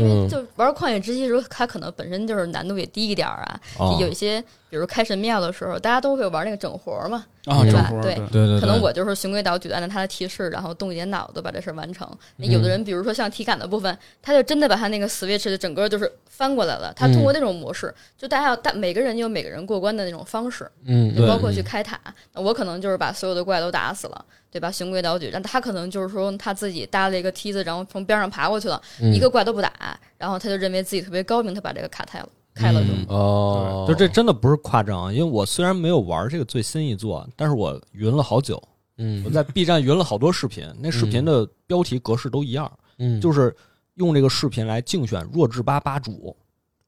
[0.00, 3.60] 因为嗯就玩旷野之息的时候，它可能本身就是难度也低一点儿啊。
[3.78, 7.26] 哦有一些，比如开神庙的时候，大家都会玩那个整活嘛。
[7.46, 12.06] 啊，对吧对对对可能我就是循规蹈矩，按照他的提示，然后动一点脑子把这事儿完成。
[12.36, 16.92] 那有的人，比如说像体感的部分，他就真的把他那个 Switch 的整个就是翻过来了。
[16.94, 21.98] 他通过那种模式，就大家要大每个人有每个人过关的那种方式，嗯，就包括去开塔。
[22.34, 24.70] 那我可能就是把所有的怪都打死了，对吧？
[24.70, 25.30] 循规蹈矩。
[25.32, 29.72] 但他可能就是说他自己搭了一个梯子，然后从边上爬过去了，嗯一个怪都不打，
[30.18, 32.28] 然后他就认为自己特别高明，他把这个卡开了，
[32.60, 32.92] 开了就。
[32.92, 38.62] 嗯哦，就这真的不是夸张，啊因为我虽然没有玩这个最新一座，但是我云了好久，
[38.98, 39.22] 嗯。
[39.24, 43.54] 我在 B 站云了好多视频，那视频的标题格式都一样，嗯，就是
[43.94, 46.36] 用这个视频来竞选弱智吧吧主，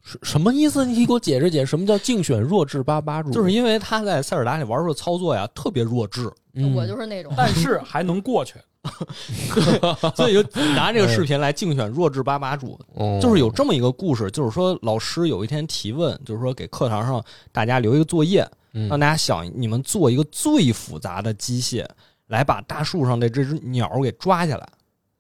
[0.03, 0.85] 什什么意思？
[0.85, 3.31] 你给我解释解释，什么叫竞选弱智吧吧主？
[3.31, 6.75] 就是因为他在塞尔达里玩出的操作呀特别弱智，嗯。
[6.75, 8.55] 我就是那种，但是还能过去。
[10.17, 10.43] 所以就
[10.75, 21.87] 拿这个视频来竞选弱智吧吧主，嗯就是有这么一个故事，就是说老师有一天提问，就是说给课堂上大家留一个作业，嗯让大家想你们做一个最复杂的机械，
[22.27, 24.69] 来把大树上的这只鸟给抓下来。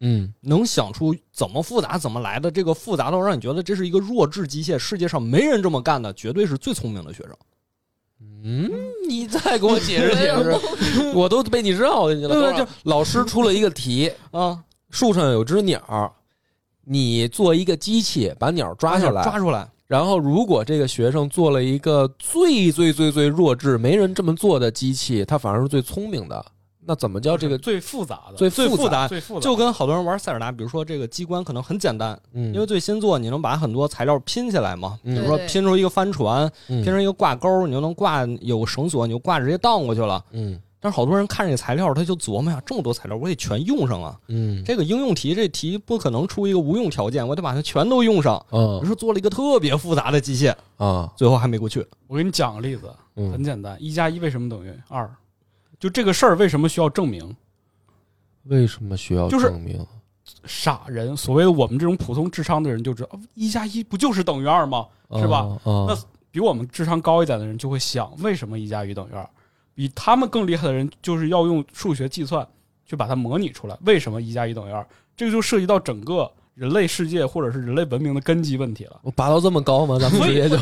[0.04, 7.36] 嗯能想出怎么复杂怎么来的，这个复杂到让你觉得这是一个弱智机械，世界上没人这么干的，绝对是最聪明的学生。
[8.44, 8.70] 嗯，
[9.08, 10.58] 你再给我解释解释，
[11.14, 12.34] 我都被你绕进去了。
[12.34, 14.58] 对对等会儿老师出了一个题，啊，
[14.90, 16.12] 树上有只鸟，
[16.84, 26.44] 你做一个机器把鸟抓下来，抓出来，然后如果这个学生做了一个最最最最弱智、没人这么做的机器，他反而是最聪明的，
[26.84, 40.24] 那怎么叫这个最复杂的，最复最复杂最复杂，就跟好多人玩塞尔达，比如说这个机关可能很简单，嗯，因为最新作你能把很多材料拼起来嘛，嗯比如说拼出一个帆船，嗯拼成一个挂钩，你就能挂有绳索，你就挂直接荡过去了。
[40.32, 44.18] 嗯但是好多人看这个材料，他就琢磨呀，这么多材料，我得全用上啊。
[44.26, 48.36] 嗯这个应用题，这题不可能出一个无用条件，我得把它全都用上。
[48.50, 51.86] 于嗯是做了一个特别复杂的机械，啊最后还没过去。
[52.08, 55.08] 我给你讲个例子，很嗯，简单，一加一为什么等于二？
[55.82, 57.34] 就这个事儿为什么需要证明？
[58.44, 59.84] 为什么需要就是证明？
[60.44, 64.86] 傻人，所谓的我们这种普通智商的人就知道，哦一加一不就是等于二吗？
[65.16, 65.98] 是吧啊那
[66.30, 69.28] 比我们智商高一点的人就会想，为什么一加一等于二？
[69.74, 72.46] 比他们更厉害的人，就是要用数学计算
[72.86, 74.86] 去把它模拟出来，为什么一加一等于二？
[75.16, 79.00] 这个就涉及到整个人类世界或者是人类文明的根基问题了。
[79.02, 79.98] 我拔到这么高吗？
[79.98, 80.56] 咱们直接就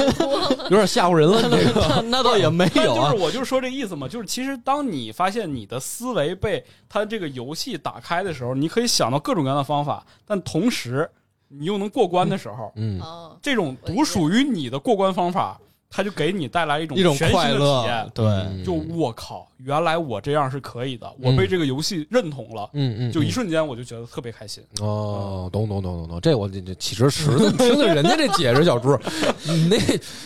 [0.70, 11.08] 有点吓唬人了，这个 那那倒也没有啊就是，我就是说这意思嘛，就是其实当你发现你的思维被它这个游戏打开的时候，你可以想到各种各样的方法，但同时
[11.48, 15.60] 你又能过关的时候，嗯哦，这种独属于你的过关方法，
[15.90, 18.10] 它就给你带来一种一种全新的体快乐验。。
[18.14, 24.62] 对，嗯就我靠，原来我这样是可以的，我被这个游戏认同了，嗯嗯，就一瞬间我就觉得特别开心。
[24.80, 28.98] 哦，懂懂懂懂懂，这我这这其实实在听听人家这解释，小猪，
[29.48, 29.76] 你那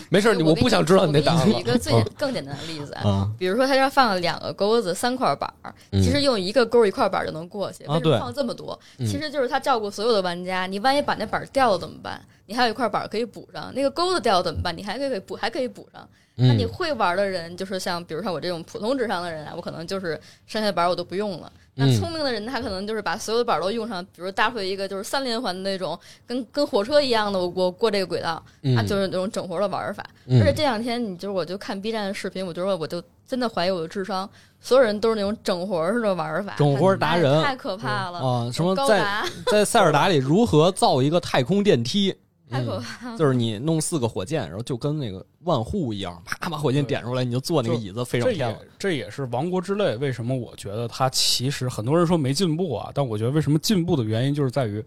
[0.09, 2.05] 没事儿，你我我不想知道你那答案我给你举一个最了。
[2.17, 8.77] 更简单的例子啊，啊，比如说他这放了两个钩子，三块板儿，嗯其实用一个钩儿一块板儿就能过去，啊为什么放这么多？
[8.97, 12.21] 嗯其实就是他照顾所有的玩家，你万一把那板儿掉了怎么办？
[12.53, 14.77] 你还有一块板儿可以补上，那个钩子掉了怎么办？
[14.77, 16.07] 你还可以补，还可以补上。
[16.35, 21.51] 那你嗯会玩的人，就是像比如像我这种普通智商的人啊，我可能就是剩下的板儿我都不用了。
[21.75, 30.03] 那嗯聪明的人，他可能就是把所有的板儿都用上，比如搭出一个就是三连环的那种，跟跟火车一样的，我我过这个轨道，嗯啊，就是那种整活的玩法。
[30.25, 34.27] 嗯而且这两天，你就是我就看 B 站的视频，我就说我就真的怀疑我的智商，
[34.59, 38.19] 所有人都是那种整活似的玩法，整活达人太太可怕了。
[38.19, 42.15] 啊，什么在高达在塞尔达里如何造一个太空电梯？
[42.53, 43.17] 太可怕了。
[43.17, 48.67] 就是你弄四个火箭，然后就跟那个万户一样，啪把火箭点出来，你就坐那个椅子飞上天了也。
[48.77, 54.83] 这也是《王国之泪》为什么我觉得它其实很多人说没进步啊，但我觉得为什么进步的原因就是在于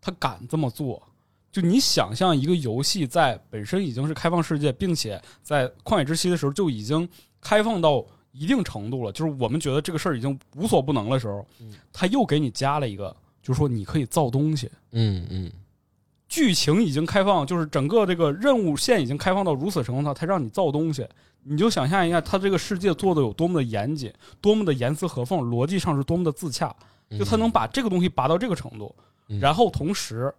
[0.00, 1.02] 他敢这么做。
[1.50, 7.08] 就你想象一个游戏在本身已经是开放世界，并且在旷野之息的时候就已经
[7.40, 11.44] 开放到一定程度了，就是我们觉得这个事儿已经无所不能的时候，
[11.90, 14.70] 他又给你加了一个，就是说你可以造东西。
[14.92, 15.50] 嗯嗯
[16.28, 21.06] 剧情已经开放，就是整个这个任务线已经开放到如此程度，它让你造东西，
[21.44, 26.74] 你就想象一下，它这个世界做的有多么的严谨，多么的严丝合缝，逻辑上是多么的自洽，
[27.08, 28.94] 嗯，就它能把这个东西拔到这个程度，
[29.28, 29.40] 嗯。
[29.40, 30.32] 然后同时，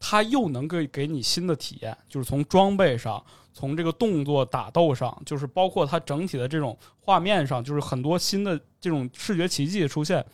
[0.00, 3.22] 它又能给给你新的体验，就是从装备上，
[3.52, 10.24] 从这个动作打斗上，就是包括它整体的这种画面上，就是很多新的这种视觉奇迹出现。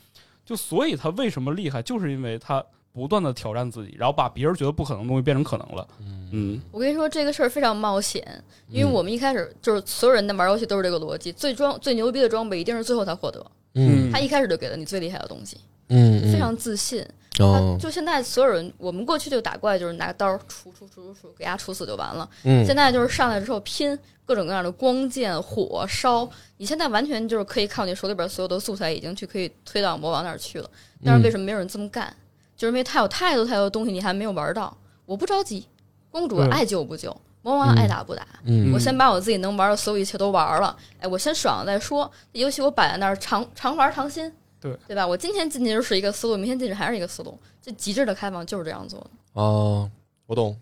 [0.45, 5.87] 就所以它为什么厉害，就是因为它不断的挑战自己，然后把别人觉得不可能的东西变成可能了。
[6.33, 8.23] 嗯我跟你说，这个事儿非常冒险，
[8.69, 17.07] 因为我们一开始就是所有人在玩游戏都是这个逻辑，最装最牛逼的装备一定是最后才获得，嗯他一开始就给了你最厉害的东西，嗯，非常自信。
[17.81, 22.29] 就现在所有人，我们过去就打怪就是拿个刀杵杵杵杵杵，给它杵死就完了。
[22.45, 26.29] 嗯现在就是上来之后拼各种各样的光剑、火烧，
[26.59, 30.71] 你现在完全就是可以靠你手里边所有的素材已经去可以推到魔王那儿去了。
[31.03, 32.15] 但是为什么没有人这么干？
[32.63, 34.73] 就是因为它有太多太多东西你还没有玩到。
[35.05, 35.67] 我不着急，
[36.13, 38.25] 公主爱救不救，魔王爱打不打。
[38.45, 42.09] 嗯我先把我自己能玩的所有一切都玩了，哎，我先爽了再说。
[42.31, 45.05] 尤其我摆在那儿，常常玩常新，对对吧？
[45.05, 47.37] 我今天进去就是一个思路，明天进去还是一个思路。
[47.61, 49.11] 这极致的开放就是这样做的。
[49.33, 49.91] 哦，
[50.27, 50.57] 我懂。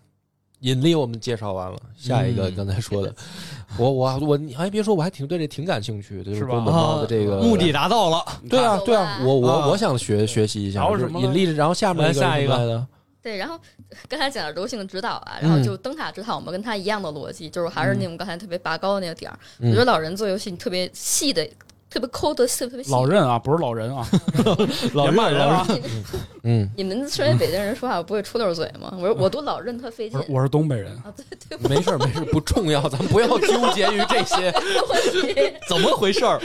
[0.61, 3.13] 引力我们介绍完了，下一个嗯刚才说的，
[3.77, 6.55] 我我我，你还别说，我还挺对这挺感兴趣的，就是是吧？
[6.55, 9.67] 宫本茂的这个目的达到了，对啊，对啊，我我啊。
[9.67, 12.53] 我想学学习一下，然后引力，然后下面来下一个。
[12.53, 12.87] 什么来的，
[13.23, 13.59] 对，然后
[14.07, 19.39] 刚才讲的柔性指导啊，然后嗯就灯塔指导，我们跟他一样的逻辑，就是还是那种刚才特别拔高的那个点儿。
[19.59, 19.73] 我嗯。
[19.73, 21.47] 觉得老人做游戏，你特别细的、
[21.91, 22.89] 特别抠的、特别细。
[22.89, 24.07] 老任啊，不是老人啊，
[24.95, 25.67] 老别骂人啊！
[26.43, 28.93] 嗯，你们身为北京人说话不会出溜嘴吗？
[28.97, 34.51] 我说我读老任特费劲我是我是东北人，啊，对对没事儿没事儿，不重要，咱们不要纠结于这些，
[35.67, 36.41] 怎么回事儿？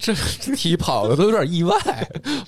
[0.00, 0.14] 这
[0.54, 1.74] 题跑的都有点意外。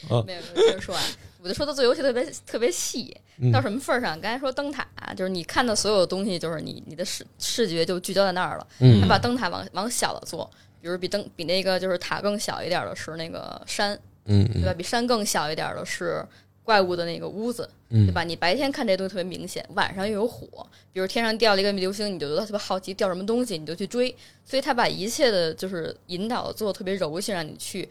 [0.08, 1.00] 没有没有，接着说啊。
[1.40, 4.20] 我就说他做游戏特别特别细，嗯到什么份儿上？
[4.20, 4.84] 刚才说灯塔，
[5.16, 8.66] 就是你看到所有的东西，就是你你的视视觉就聚焦在那儿了。
[8.80, 10.50] 嗯他把灯塔往往小了做，
[10.80, 14.74] 比如比灯比那个就是塔更小一点的是那个山，嗯对吧？
[14.76, 16.24] 比山更小一点的是
[16.62, 18.22] 怪物的那个屋子，嗯对吧？
[18.22, 20.46] 你白天看这东西特别明显，晚上又有火，
[20.92, 24.14] 比如天上掉了一个流星，你就觉得特别好奇，掉什么东西，你就去追。
[24.44, 27.88] 所以他把一切的就是引导做得特别柔性，让你去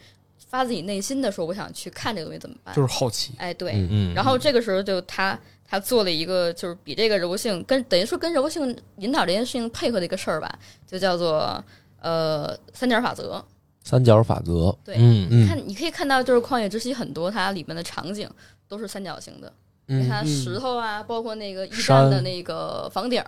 [0.49, 2.75] 发自己内心的说，我想去看这个东西怎么办。
[2.75, 3.33] 就是好奇。
[3.37, 3.71] 哎，对。
[3.73, 11.63] 嗯嗯然后这个时候就他他做了一个就是比这个柔性跟等于说跟柔性引导这件事情配合的一个事儿吧，就叫做
[12.07, 13.43] 呃三角法则。
[13.83, 18.29] 三角法则，对，嗯嗯看你可以看到，就是旷野之息很多它里面的场景
[18.67, 19.51] 都是三角形的，
[19.85, 23.23] 你嗯看石头啊，包括那个驿站的那个房顶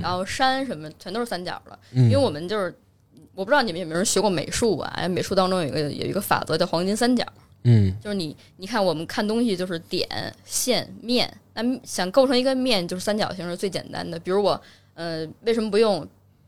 [0.00, 1.76] 然后山什么全都是三角的。
[1.90, 2.72] 嗯，因为我们就是
[3.34, 4.88] 我不知道你们有没有人学过美术啊？
[4.94, 7.26] 哎美术当中有一个有一个法则叫黄金三角，
[7.64, 10.08] 嗯就是你你看我们看东西就是点
[10.44, 14.16] 线面，那想构成一个面就是三角形是最简单的。
[14.20, 14.60] 比如我
[14.94, 16.06] 呃为什么不用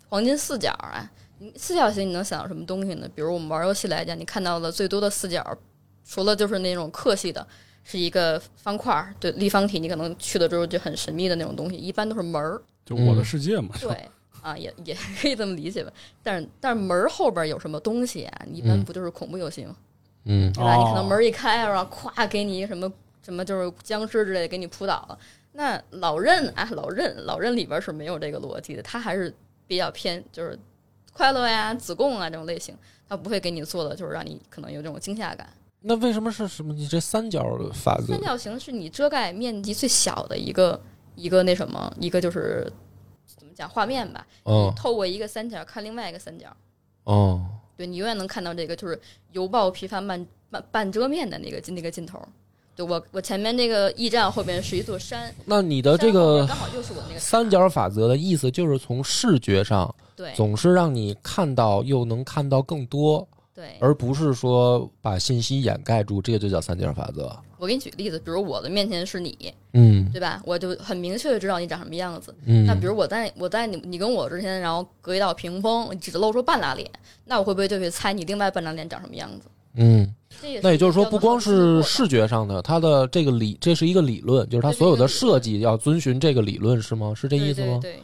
[0.08, 1.10] 黄金四角啊？
[1.42, 3.08] 你四角形你能想到什么东西呢？
[3.14, 5.44] 比如我们玩游戏来讲，你看到的最多的四角，
[6.06, 7.44] 除了就是那种客系的，
[7.82, 12.60] 是一个方块儿，对立方体，你可能去了之后就很神秘的那种东西，一般都是门儿。
[12.84, 13.90] 就我的世界嘛，对
[14.42, 15.90] 啊，也 也可以这么理解吧。
[16.22, 18.42] 但是但是门儿后边有什么东西啊？
[18.52, 19.74] 一般嗯不就是恐怖游戏吗？
[20.24, 20.76] 嗯对吧？
[20.76, 22.92] 你可能哦门儿一开，然后咵给你一个什么
[23.24, 25.18] 什么就是僵尸之类的给你扑倒了。
[25.52, 29.34] 那老任啊，老任老任里边是没有这个逻辑的，他还是
[29.66, 30.58] 比较偏就是
[31.12, 32.74] 快乐呀、子贡啊这种类型，
[33.08, 35.48] 他不会给你做的就是让你可能有这种惊吓感。
[35.82, 36.74] 那为什么是什么？
[36.74, 37.42] 你这三角
[37.72, 38.20] 法则三？
[38.20, 40.78] 角形是你遮盖面积最小的一个
[41.14, 42.70] 一个那什么，一个就是
[43.26, 44.26] 怎么讲画面吧。
[44.42, 46.54] 哦透过一个三角看另外一个三角，
[47.04, 47.44] 哦，
[47.76, 49.00] 对你永远能看到这个就是
[49.32, 52.20] 犹抱琵琶半半半遮面的那个那个镜头。
[52.76, 63.76] 对我我前面那个驿站后边是一座山，那你的这个刚好又是我那个三角法则的意思就是从视觉上对总是让你看到又能看到更多，对。
[63.80, 67.34] 而不是说把信息掩盖住，这个就叫三角法则。
[67.56, 70.42] 我给你举个例子，比如我的面前是你，嗯对吧？
[70.44, 72.34] 我就很明确的知道你长什么样子。
[72.44, 76.90] 嗯，那比如我在我在你你跟我之间，然后隔一道屏风，你只露出半拉脸，
[77.24, 79.46] 那我会不会就去猜你另外半张脸长什么样子？
[79.74, 80.12] 嗯，
[80.62, 87.12] 那也就是说，不光是视觉上的，它的这个理，这是一个理论，就是它所有的设计要遵循这个理论，是吗？
[87.14, 87.78] 是这意思吗？
[87.80, 88.02] 对对对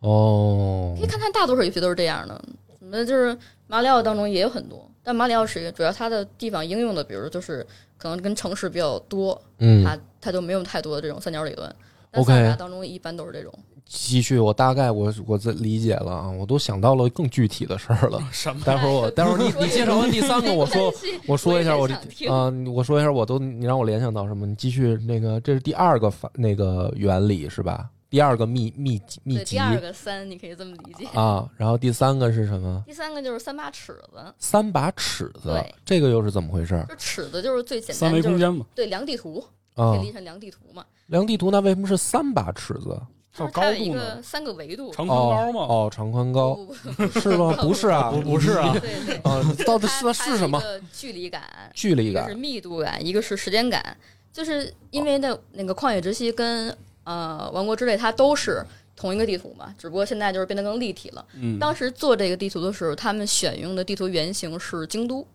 [0.00, 2.42] 哦可以，看看大多数游戏都是这样的。
[2.78, 3.36] 什么就是
[3.66, 7.66] 马里奥当中也有很多，但马里奥是主要它的地方应用的，比如就是
[7.98, 11.74] 可能跟城市比较多，嗯，它它就没有太多的这种三角理论。
[12.12, 13.52] OK 当中一般都是这种，
[13.84, 18.18] 继续，我大概我我在理解了啊，我都想到了更具体的事儿了。
[18.32, 18.62] 什么？
[18.64, 20.90] 待会儿我， 待会儿你你介绍完第三个，我说
[21.26, 21.94] 我说一下我我这
[22.32, 24.46] 啊、我说一下我都你让我联想到什么？
[24.46, 27.90] 你继续那个，这是第二个法那个原理是吧？
[28.08, 31.06] 第二个秘秘秘，籍第二个三你可以这么理解。
[31.18, 32.82] 啊，然后第三个是什么？
[32.86, 39.44] 第三个就是三把尺子，三把尺子对，这个又是怎么回事儿就尺子就是最简单，三维空间嘛，对量地图，
[39.74, 40.06] 啊可以？
[40.06, 40.84] 理成量地图嘛。
[41.06, 43.00] 量地图那为什么是三把尺子？
[43.36, 44.22] 就是高度呢？
[44.22, 46.58] 三个维度，长宽高嘛，哦，长宽高
[47.20, 47.54] 是吗？
[47.60, 50.58] 不是啊，不不是啊对对，啊，到底是是什么？？
[50.90, 51.42] 距离感，
[51.74, 52.38] 距离感是感。
[52.38, 53.94] 密度感，一个是时间感。
[54.32, 56.74] 就是因为那那个旷野之息跟
[57.06, 58.62] 呃王国之泪，它都是
[58.94, 61.24] 同一个地图嘛，只不过现在就是变得更立体了。
[61.40, 65.26] 嗯，当时做这个地图的时候，他们选用的地图原型是京都，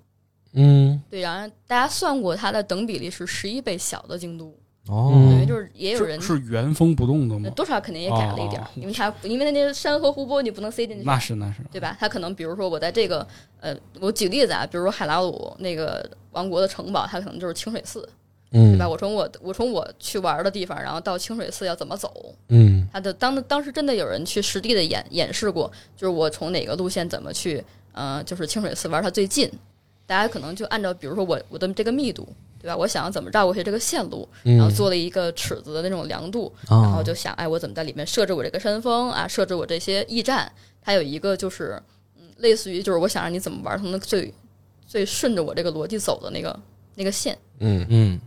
[0.53, 4.47] 嗯，对，然后大家算过它的等比例是十一倍小的京都，
[4.87, 5.11] 哦。
[5.15, 7.41] 嗯等于就是也有人是是原封不动的吗？
[7.45, 11.95] 那多少肯定也改了一点因为它因为那些山河湖泊你不能塞进去，那是那是，对吧？
[11.99, 13.25] 它可能比如说我在这个
[13.59, 18.07] 呃，我举例子啊，比如说海拉鲁那个王国的城堡，它可能就是清水寺，
[18.51, 18.87] 嗯对吧？
[18.87, 22.33] 我从我我从我去玩的地方，然后到清水寺要怎么走？
[22.49, 29.51] 嗯他的当当时真的有人去实地的演演示过，就是我从哪个路线怎么去，呃，就是清水寺玩它最近，
[30.05, 32.27] 大家可能就按照比如说我我的这个密度。
[32.61, 32.77] 对吧？
[32.77, 40.51] 我想要怎么绕过去这个线路，然后嗯做了一个尺子的那种量度，然然后就想，哎，我怎么在里面设置我这个山峰啊，设置我这些驿站？
[40.79, 41.81] 它有一个就是，
[42.19, 44.31] 嗯，类似于就是我想让你怎么玩，它能最
[44.85, 46.59] 最顺着我这个逻辑走的那个
[46.93, 47.35] 那个线。
[47.61, 48.21] 嗯，嗯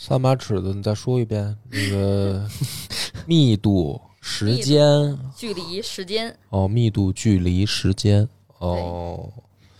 [0.00, 2.48] 三把尺子，你再说一遍那个
[3.26, 8.26] 密度、时间距离、时间，哦，密度、距离、时间
[8.58, 9.28] 哦，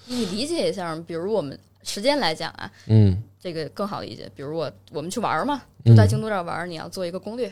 [0.06, 4.28] 你理解一下，比如我们时间来讲啊，嗯这个更好理解。
[4.34, 7.50] 比如我我们去玩嘛，就在京都这儿玩，你要做一个攻略。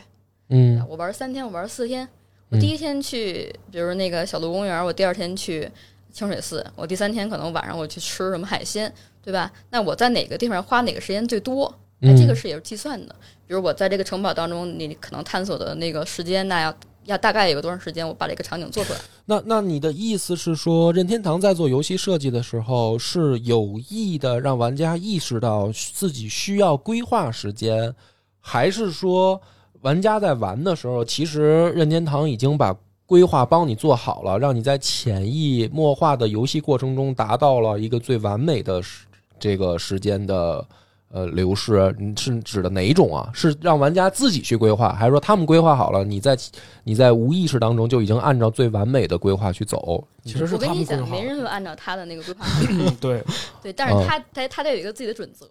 [0.49, 2.05] 嗯我玩三天，我玩四天。
[2.49, 5.71] 我第一天去，比如那个小鹿公园，我第二天去
[6.11, 8.93] 清水寺，我第三天可能晚上我去吃什么海鲜，
[9.23, 9.49] 对吧？
[9.69, 11.73] 那我在哪个地方花哪个时间最多？
[12.01, 13.15] 哎，嗯这个是也是计算的。
[13.47, 16.73] 比如我在这个城堡当中，你可能探索的那个时间，那要
[17.05, 18.99] 要大概有个多长时间，我把这个场景做出来。
[19.25, 27.93] 那那你的意思是说，任天堂在做游戏设计的时候，是有意的让玩家意识到自己需要规划时间，
[28.39, 29.41] 还是说
[29.81, 39.05] 玩家在玩的时候，其实任天堂已经把规划帮你做好了，让你在潜移默化的游戏过程中达到了一个最完美的时
[39.39, 40.65] 这个时间的
[41.09, 41.95] 呃流逝？
[41.99, 43.29] 你是指的哪一种啊？
[43.33, 46.37] 是让玩家自己去规划，还是说他们规划好了，你在
[46.83, 50.07] 你在无意识当中就已经按照最完美的规划去走？
[50.23, 52.45] 其实是我跟你讲，他们规划没人会按照他的那个规划。
[52.69, 53.23] 嗯对，
[53.61, 55.47] 对，但是他他他得有一个自己的准则。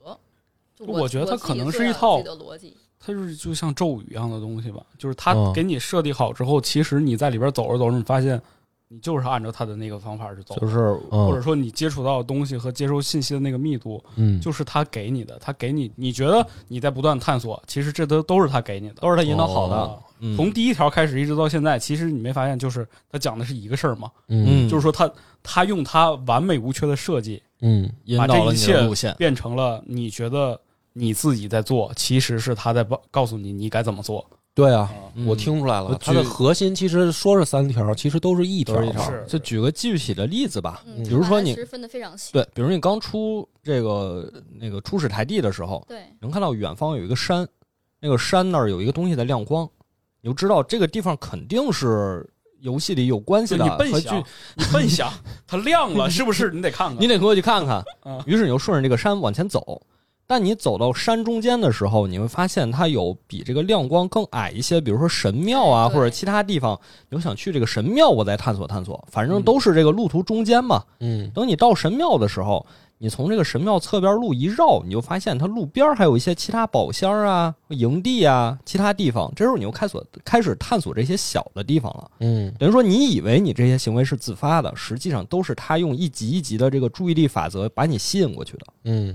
[0.78, 2.76] 我我觉得他可能是一套自己的逻辑。
[2.98, 8.40] 它是就像咒语一样的东西吧，就是它嗯给你设计好之后，其实你在里边走着走着，你发现
[8.88, 20.02] 你就是按照他的那个方法去走，就是或者嗯说你接触到的东西和接收信息的那个密度，嗯就是他给你的，他给你，你觉得你在不断探索，其实这都都是他给你的，都是他引导好的哦。
[20.20, 24.10] 嗯从第一条开始一直到现在，其实你没发现，就是他讲的是一个事儿吗？
[24.28, 25.10] 嗯就是说他
[25.42, 29.14] 他用他完美无缺的设计，嗯把引导了你这一切的路线。
[29.18, 30.58] 变成了你觉得
[30.94, 34.24] 你自己在做，其实是他在告告诉你你该怎么做。
[34.56, 42.32] 对啊，嗯我听出来了，我它的核心其实说是三条，其实都是一条都是一条是就举个具体的例子吧，嗯，比如说你其实分的非常细。
[42.32, 47.46] 对，比如你刚出这个那个初始台地的时候，对，能看到远方有一个山，
[48.00, 49.68] 那个山那儿有一个东西在亮光，
[50.22, 52.26] 你就知道这个地方肯定是
[52.60, 55.12] 游戏里有关系就的，和你笨想剧，你笨想，
[55.46, 56.50] 它亮了， 是不是？
[56.50, 56.96] 你得看看。
[56.98, 58.22] 你得过去看看嗯。
[58.24, 59.82] 于是你就顺着这个山往前走，
[60.26, 66.78] 但你走到山中间的时候，你会发现它有比这个亮光更矮一些，比如说神庙啊，或者其他地方。
[67.08, 70.82] 你就想去这个神庙，我再探索探索，反正都是这个路途中间嘛。
[71.00, 72.66] 嗯等你到神庙的时候，
[72.98, 79.32] 你从这个神庙侧边路一绕，你就发现它路边还有一些其他宝箱啊、营地啊、其他地方。
[79.36, 82.10] 这时候你就开所开始探索这些小的地方了。
[82.18, 88.66] 嗯等于说，你以为你这些行为是自发的，实际上都是他用一级一级的这个注意力法则把你吸引过去的。
[88.84, 89.14] 嗯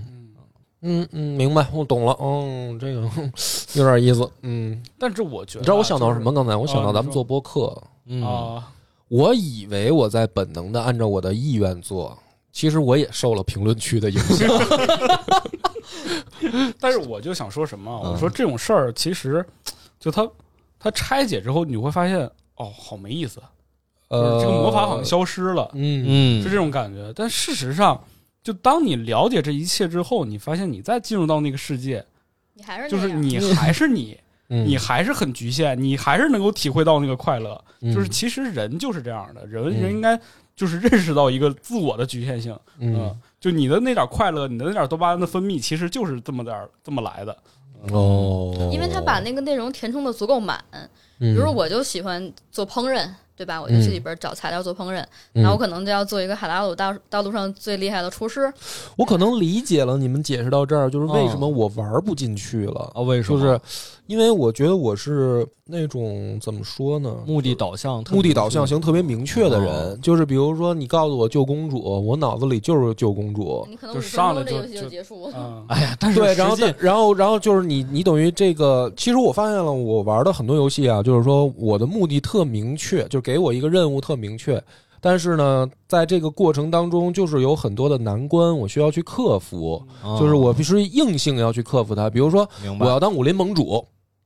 [0.81, 2.15] 嗯嗯，明白，我懂了。
[2.19, 3.01] 嗯，这个
[3.75, 4.29] 有点意思。
[4.41, 6.31] 嗯，但是我觉得，你知道我想到什么？？
[6.33, 7.75] 刚才我想到咱们做播客，
[8.07, 8.71] 嗯啊，
[9.07, 12.17] 我以为我在本能的按照我的意愿做，
[12.51, 14.49] 其实我也受了评论区的影响。
[16.79, 19.45] 但是我就想说什么我说这种事儿其实，
[19.99, 20.27] 就它
[20.79, 22.19] 它拆解之后，你会发现
[22.55, 23.39] 哦，好没意思，
[24.07, 27.13] 呃，这个魔法好像消失了，嗯嗯是这种感觉。
[27.15, 28.01] 但事实上，
[28.43, 32.03] 就当你了解这一切之后，你发现你再进入到那个世界，
[32.53, 34.17] 你还是就是你还是你，
[34.49, 37.63] 嗯，你还是很局限，你还是能够体会到那个快乐。
[37.81, 40.19] 嗯就是其实人就是这样的，人嗯人应该
[40.55, 42.57] 就是认识到一个自我的局限性。
[42.79, 47.35] 嗯就你的那点快乐，你的那点多巴胺的分泌，其实就是这么点儿这么来的。
[47.91, 50.63] 哦，因为他把那个内容填充的足够满。
[51.17, 53.09] 比比如，我就喜欢做烹饪，
[53.41, 53.59] 对吧？
[53.59, 58.53] 我就去里边找材料做烹饪，嗯我可能就要做一个海拉鲁道道路上最厉害的厨师。
[58.95, 63.39] 我可能理解了你们解释到这儿，就是为什么我玩不进去了，啊，为什么？
[63.39, 63.59] 就是
[64.05, 67.15] 因为我觉得我是那种怎么说呢？
[67.25, 73.63] 目的导向，目的导向型特别明确的哦人，就是比如说你告诉我救公主，我脑子里就是救公主。
[73.65, 75.33] 就你可能上来就结束了。
[75.37, 84.61] 嗯，哎呀，但是对，然后然后然后就是你你等于这个，其实我发现了，我玩的很多游戏啊，就是说我的目的特明确，就给我一个任务特明确，
[84.99, 89.81] 但是呢，在这个过程当中，就是有很多的难关，我需要去克服，
[90.19, 92.09] 就是我必须硬性要去克服它。
[92.09, 92.85] 比如说，明白。
[92.85, 93.83] 我要当武林盟主，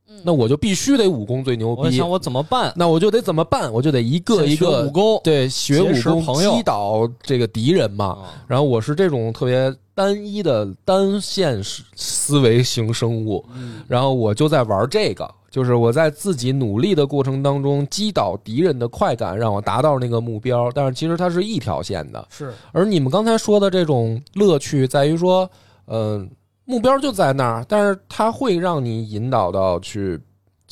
[0.10, 1.76] 嗯，那我就必须得武功最牛。
[1.76, 2.74] 逼我想，我怎么办？
[2.76, 3.72] 那我就得怎么办？
[3.72, 6.56] 我就得一个一个武功，对学武识功朋友。
[6.56, 8.06] 击倒这个敌人嘛。
[8.06, 13.82] 啊然后我是这种特别单一的单线思思维型生物，嗯。
[13.88, 20.70] 然后我就在玩这个，就是我在自己努力的过程当中击倒敌人的快感，让我达到那个目标。
[20.74, 25.50] 但是其实它是一条线的，是而你们刚才说的这种乐趣在于说，
[25.88, 26.30] 嗯、
[26.66, 30.20] 目标就在那儿，但是它会让你引导到去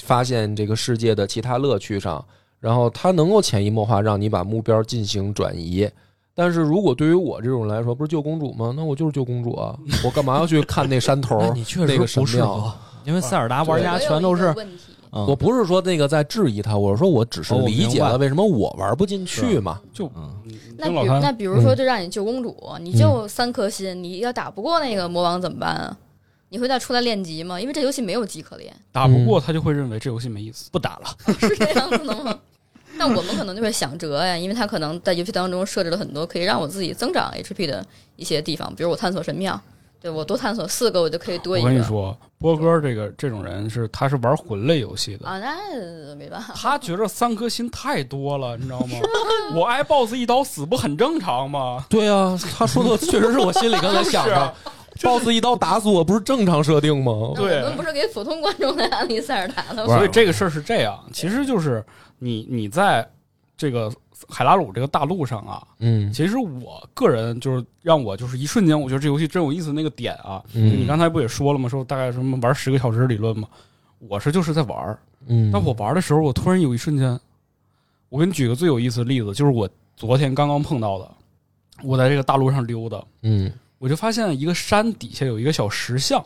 [0.02, 2.22] 发现这个世界的其他乐趣上，
[2.60, 5.90] 然后它能够潜移默化让你把目标进行转移。
[6.36, 8.74] 但是如果对于我这种人来说，不是救公主吗？
[8.76, 9.80] 那我就是救公主啊！
[10.04, 11.40] 我干嘛要去看那山头？
[11.40, 14.54] 那你确那个实不适神庙合，因为塞尔达玩家全都是
[15.12, 19.80] 我不是说那个在质疑他，我是说我只是理解了为什么我玩不进去嘛。
[19.94, 20.12] 就
[20.78, 25.98] 那比如那比如说，嗯就让你救公主，你就三颗心，你要打不过那个魔王怎么办啊？
[26.50, 27.62] 你会再出来练级吗？
[27.62, 30.70] 因为这游戏没有级可练，打不过他就会认为这游戏没意思。
[30.72, 31.16] 不打了。
[31.40, 32.40] 是这样子的吗？
[32.98, 37.86] 但我们可能就会想辙呀，因为他可能在游戏当中设置了很多可以让我自己增长 HP 的
[38.16, 39.60] 一些地方，比如我探索神庙，
[40.04, 41.66] 对我多探索四个，我就可以多一个。
[41.66, 48.98] 我跟你说，波哥这个这种人是他是玩魂类游戏的，啊，那没办法，他觉着三颗心太多了，你知道吗？
[49.56, 51.86] 我挨 BOSS 一刀死不很正常吗？
[51.90, 54.54] 对啊，他说的确实是我心里刚才想的。
[55.02, 57.32] BOSS 一刀打死我，不是正常设定吗？
[57.34, 59.96] 对我们不是给普通观众来安利塞尔达的吗？
[59.96, 61.82] 所以这个事儿是这样，其实就是
[62.20, 63.10] 你你在
[63.64, 63.90] 这个
[64.28, 71.70] 海拉鲁这个大陆上啊，嗯其实我个人就是让我就是一瞬间，我觉得这游戏真有意思那个点啊，嗯你刚才不也说了吗？
[71.70, 73.48] 说大概什么玩十个小时理论吗？
[74.00, 77.18] 我是就是在玩儿，嗯，但我玩的时候，我突然有一瞬间，
[78.10, 81.10] 我给你举个最有意思的例子，就是我昨天刚刚碰到的，
[81.84, 83.50] 我在这个大陆上溜达，嗯
[83.80, 86.22] 我就发现一个山底下有一个小石像，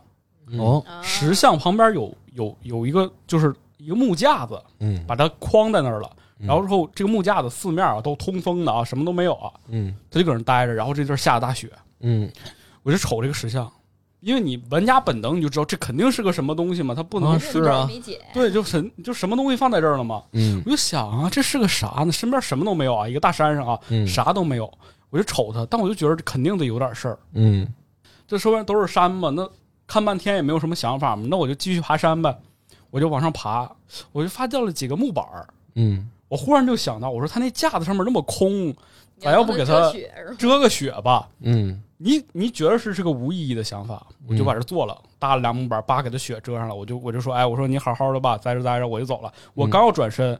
[0.47, 6.09] 嗯哦，啊石像旁边有有有一个就是一个木架子，嗯把它框在那儿了。
[6.15, 10.73] 嗯然后之后这个木架子四面啊都通风的啊，什么都没有啊，嗯他就搁那儿待着。
[10.73, 11.71] 然后这地儿下着大雪，
[12.01, 12.31] 嗯
[12.83, 13.71] 我就瞅这个石像，
[14.19, 17.89] 因为你玩家本能你就知道这肯定是个什么东西嘛，它不能、啊是啊，
[18.33, 20.23] 对，就神就什么东西放在这儿了嘛。
[20.33, 22.11] 嗯我就想啊，这是个啥呢？
[22.11, 24.71] 身边什么都没有啊，一个大山上啊，嗯啥都没有。
[25.09, 27.17] 我就瞅它，但我就觉得这肯定得有点事儿。
[27.33, 27.67] 嗯
[28.27, 29.49] 这周边都是山嘛，那
[29.87, 32.37] 看半天也没有什么想法嘛，那我就继续爬山呗。
[32.89, 33.69] 我就往上爬，
[34.11, 35.47] 我就发现了几个木板儿。
[35.75, 38.73] 嗯我忽然就想到，我说他那架子上面那么空，
[39.19, 39.91] 咱要不给他
[40.37, 41.27] 遮个雪吧？
[41.41, 46.75] 嗯你你觉得是是个无意义的想法，我就把这做了，搭了两木板，叭给他雪遮上了。
[46.75, 49.33] 我就我就说，哎，我说你好好的吧，在这待着，我就走了。
[49.55, 50.39] 我刚要转身，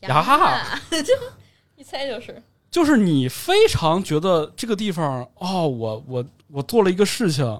[0.00, 1.14] 呀呀，这
[1.76, 7.58] 一猜就是就是你非常觉得这个地方哦，我我我做了一个事情，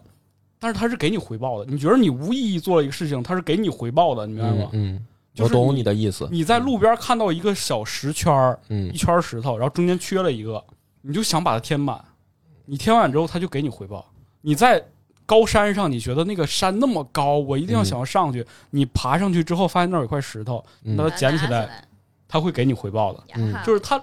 [0.58, 1.70] 但是他是给你回报的。
[1.70, 4.68] 你觉得你无意义做了一个事情，他是给你回报的，你明白吗？
[4.74, 5.06] 嗯，
[5.38, 6.28] 就是我懂你你的意思。
[6.30, 10.62] 你在路边看到一个小石圈儿，嗯一圈石头，然后中间缺了一个，
[11.02, 12.02] 你就想把它填满。
[12.66, 14.04] 你填满之后，他就给你回报。
[14.42, 14.84] 你在
[15.24, 18.44] 高山上，你觉得那个山那么高，我一定要想要上去。
[18.70, 21.84] 你爬上去之后，发现那儿有块石头，嗯那它捡起来，来，
[22.26, 23.22] 他会给你回报的。
[23.64, 24.02] 就是他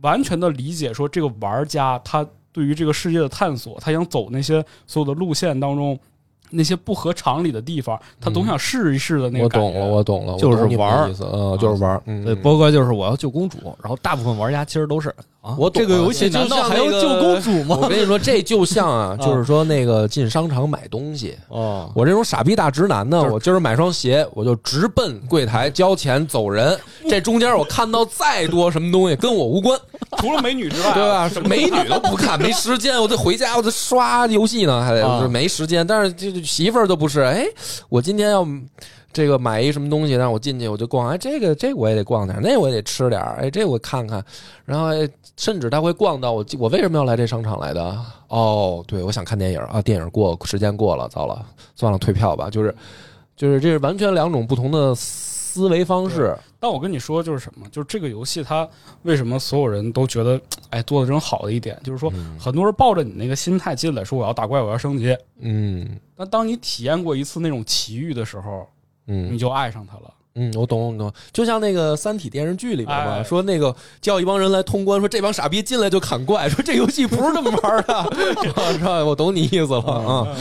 [0.00, 5.98] 完全的理解说，这个玩家他对于这个世界的探索，他想走那些所有的路线当中。
[6.50, 9.66] 那些不合常理的地方，他总想试一试的那个感觉。
[9.66, 12.02] 我懂了，我懂了，我就是玩儿意思，嗯，就是玩儿。
[12.06, 15.14] 嗯，对，波哥就是我要救公主，然后大部分玩家其实都是
[15.44, 17.78] 啊，我懂这个游戏难道还要救公主 吗？
[17.82, 26.74] 我跟你说，这就像啊，就是说那个进商场买东西，哦，我这种傻逼大直男呢，就是我今儿买双鞋，我就直奔柜台交钱走人。
[27.10, 29.78] 这中间我看到再多什么东西跟我无关，
[30.16, 31.30] 除了美女之外，对吧？
[31.46, 35.86] 美女都不看，没时间，我得回家，我得刷游戏呢，还得啊就是没时间。
[35.86, 37.44] 但是这这媳妇儿都不是，哎，
[37.90, 38.46] 我今天要
[39.14, 44.22] 这个买一什么东西，让我进去我就逛，哎，这个这个我也得逛点儿，那我也得吃点儿，哎，这我看看，
[44.64, 47.96] 然后哎，甚至他会逛到我我为什么要来这商场来的？
[48.28, 51.46] 哦，对，我想看电影啊，电影过时间过了，糟了，
[51.76, 52.50] 算了，退票吧。
[52.50, 52.74] 就是
[53.36, 56.36] 就是这是完全两种不同的思思维方式。
[56.58, 57.64] 但我跟你说，就是什么？
[57.70, 58.68] 就是这个游戏它
[59.02, 60.40] 为什么所有人都觉得
[60.70, 65.16] 哎做的真好的一点，就是说嗯很多人抱着你那个心态进来，说我要打怪，我要升级。
[65.38, 68.66] 嗯但当你体验过一次那种奇遇的时候，
[69.06, 70.12] 你嗯就爱上它了。
[70.36, 73.22] 嗯，我懂我懂，就像那个《三体》电视剧里边嘛，哎。
[73.22, 79.04] 说那个叫一帮人来通关，说这帮傻逼进来就砍怪， 说这游戏不是这么玩的， 是吧？
[79.04, 80.24] 我懂你意思了啊。
[80.28, 80.36] 嗯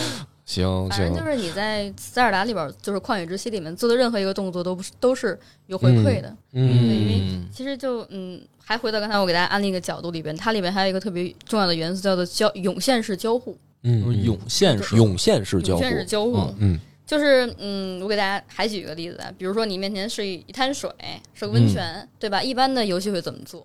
[0.46, 6.28] 行反正就，是你在塞尔达里边，就是旷野之息里面做的任何一个动作都不是都是有回馈的。
[6.52, 7.48] 嗯嗯。
[7.50, 13.58] 其实就嗯，还回到刚才我给大家安利一个角度里边，它里边还有一个特别重要的元素叫做交涌现式交互。
[13.84, 15.82] 嗯，涌现式涌现式交互。
[15.82, 16.80] 涌现式交互，嗯嗯
[17.14, 20.90] 就是嗯，我给大家还举一个例子啊，比如说你面前是一滩水，
[21.36, 22.42] 是个温泉，对吧？
[22.42, 23.64] 一般的游戏会怎么做？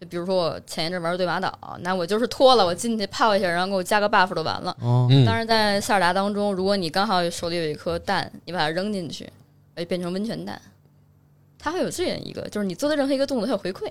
[0.00, 4.70] 就比如说我前一阵玩对马岛，那我就是脱了，我进去泡一下，然后给我加个 buff 就完了。
[4.80, 9.28] 哦，嗯当然，在塞尔达当中，如果你刚好手里有一颗蛋，你把它扔进去，
[9.74, 10.62] 哎，变成温泉蛋，
[11.58, 13.90] 它会有这样一个，就是你做的任何一个动作，它有回馈，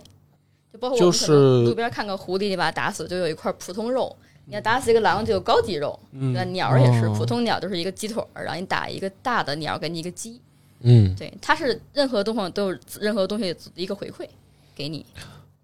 [0.71, 1.33] 就包括我们就是
[1.65, 4.15] 路边看个狐狸，你把它打死，就有一块普通肉；
[4.45, 5.99] 你要打死一个狼，就有高级肉。
[6.11, 10.39] 嗯对吧，鸟儿也是，哦普通鸟就是一个鸡腿儿，然后你打一个大的鸟，给你一个鸡。
[10.81, 14.27] 嗯对，它是任何东西都有任何东西的一个回馈
[14.75, 15.05] 给你。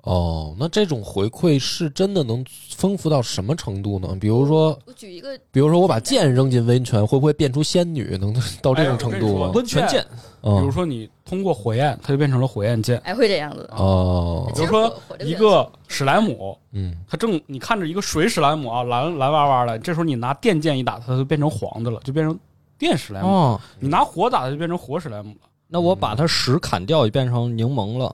[0.04, 2.44] 哦，那这种回馈是真的能
[2.76, 4.18] 丰富到什么程度呢？
[4.20, 8.18] 比如说，我举一个，比如说我把剑扔进温泉，会不会变出仙女？
[8.20, 9.52] 能到这种程度吗？
[9.54, 10.02] 温泉剑，
[10.42, 12.98] 比如嗯说你通过火焰，它就变成了火焰剑。
[13.06, 13.66] 哎，会这样子。
[13.72, 22.38] 哦比如说一个史莱姆，嗯它正你看着一个水史莱姆啊，蓝蓝哇哇的，这时候你拿电剑一打它，就变成黄的了，就变成
[22.78, 23.28] 电史莱姆。
[23.30, 25.48] 哦，你拿火打它，就变成火史莱姆了。
[25.70, 28.14] 那我把它屎砍掉，就变成柠檬了，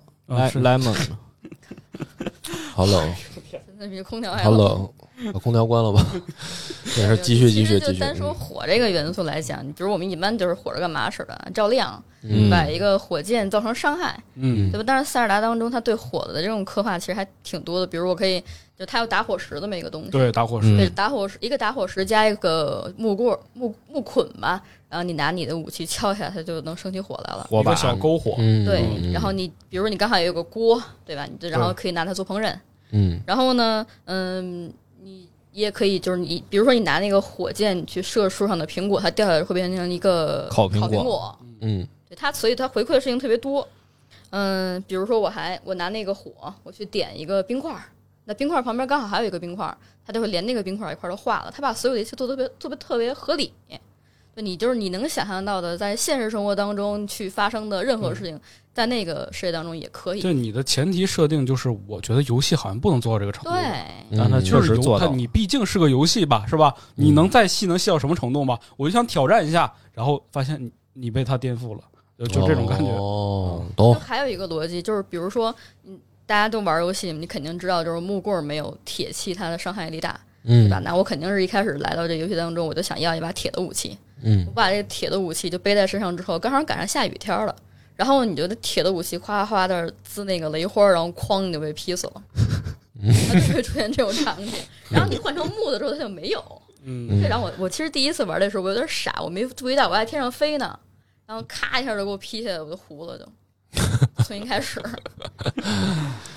[0.52, 0.96] 是 lemon，
[2.76, 3.16] 好冷，
[3.66, 4.88] 真的比空调还好冷，
[5.34, 6.06] 把空调关了吧。
[6.98, 7.94] 没事，继续继续继续。
[7.94, 11.52] 就单说火这个元素来讲，比如我们一般就是火是干嘛使的？
[11.54, 14.84] 照亮，嗯把一个火箭造成伤害，嗯对吧？
[14.86, 17.86] 但是塞尔达当中，它对火的这种刻画其实还挺多的。
[17.88, 18.42] 比如我可以，
[18.78, 20.68] 就它有打火石这么一个东西，对，打火石。
[20.70, 27.46] 嗯对，打火石一个打火石加一个木棍儿木木捆吧，然后你拿你的武器敲一下，它就能升起火来了。
[27.50, 31.26] 火把一个小篝火，嗯，对，嗯然后你比如你刚好有个锅，对吧？
[31.26, 32.56] 你就然后可以拿它做烹饪。
[32.92, 34.74] 嗯然后呢，嗯，你
[35.58, 41.40] 也可以就是你，比如说你拿那个火箭去射树上的苹果，它掉下来会变成一个烤苹果苹果。
[41.62, 43.68] 嗯对它，所以它回馈的事情特别多。
[44.30, 47.86] 嗯，比如说我还我拿那个火，我去点一个冰块儿，
[48.26, 51.52] 那冰块儿旁边刚好还有一个冰块儿，它就会连那个冰块儿一块儿都化了。
[51.52, 53.52] 它把所有的一切做得特别特别特别合理。
[54.38, 58.40] 就你就是你能想象到的，在现实生活当中去发生的任何事情，
[58.72, 60.22] 在那个世界当中也可以。
[60.22, 63.50] 就你的前提设定就是，我觉得游戏好像不能做到这个程度。
[63.50, 63.64] 对，
[64.16, 66.72] 但它嗯就是游它确实做到你毕竟是个游戏吧，是吧？
[66.94, 68.60] 你能再细能细到什么程度吗？
[68.76, 71.82] 我就想挑战一下，然后发现你你被它颠覆了，
[72.20, 72.92] 就就这种感觉。
[72.92, 73.96] 哦，就懂。
[73.96, 75.52] 还有一个逻辑就是，比如说，
[75.84, 80.80] 嗯，大家都玩游戏，你肯定知道，就是木棍没有铁器它的伤害力大，对嗯吧？
[80.80, 83.98] 那我肯定是一开始来到这游戏当中，我就想要一把铁的武器。
[84.24, 87.56] 嗯我把这个铁的武器就背在身上之后，刚好赶上下雨天了，
[87.96, 92.24] 然后你就那铁的武器哗哗的滋那个雷花，然后哐你就被劈死了，
[93.30, 94.52] 它就会出现这种场景。
[94.90, 96.44] 然后你换成木的时候，它就没有。
[96.90, 100.80] 嗯，然后我我其实第一次玩的时候，我有点傻，我没注意到我在天上飞呢，
[101.26, 103.28] 然后咔一下就给我劈下来，我就糊了就。
[104.26, 104.82] 从一开始，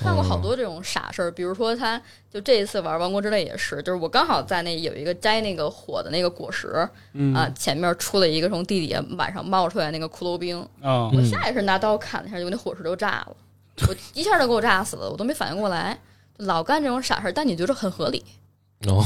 [0.03, 13.36] 干过好多这种傻事儿，比如说他就这一次玩《王国之泪》也是，就是我刚好在那有一个摘那个火的那个果实，嗯啊，前面出了一个从地底下晚上冒出来那个骷髅兵，啊我下意识拿刀砍了一下，结果那火石就炸了，
[13.88, 15.99] 我一下就给我炸死了，我都没反应过来，
[16.36, 18.24] 老干这种傻事儿，但你觉得很合理，
[18.87, 19.04] 哦，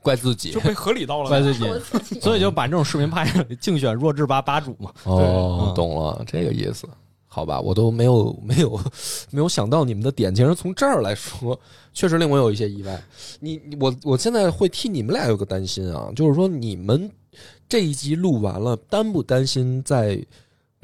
[0.00, 1.28] 怪自己就被合理到了。
[1.28, 4.90] 怪自己，所以就把这种视频拍下来，竞选弱智吧吧主嘛。
[5.04, 6.88] 哦，嗯懂了这个意思。
[7.36, 8.80] 好吧，我都没有 没有
[9.30, 11.60] 没有想到你们的点，竟然从这儿来说，
[11.92, 12.98] 确实令我有一些意外。
[13.40, 17.10] 你我我现在会替你们俩有个担心啊，就是说你们
[17.68, 20.18] 这一集录完了，担不担心在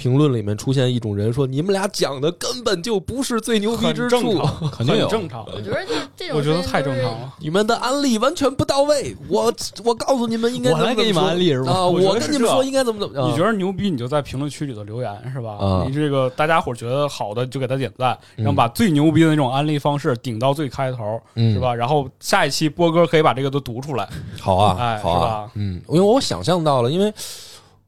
[0.02, 5.46] 评论里面出现一种人说你们俩讲的根本就不是最牛逼很之处，正常， 肯定有很正常。
[5.46, 7.32] 我觉得这这种我觉得太正常了。
[7.38, 9.16] 你们的安利完全不到位。
[9.28, 9.54] 我
[9.84, 13.30] 我告诉你们应该我来给你们安利是吧啊，我跟你们说应该怎么怎么样。
[13.30, 15.52] 你觉得牛逼，你就在评论区里头留言是吧？
[15.60, 21.72] 啊你这个大家伙觉得好的就给他点赞，嗯然后把最牛逼的那种安利方式顶到最开头，嗯是吧？
[21.72, 24.08] 然后下一期波哥可以把这个都读出来。
[24.40, 27.14] 好啊，哎好啊是吧，嗯，因为我想象到了，因为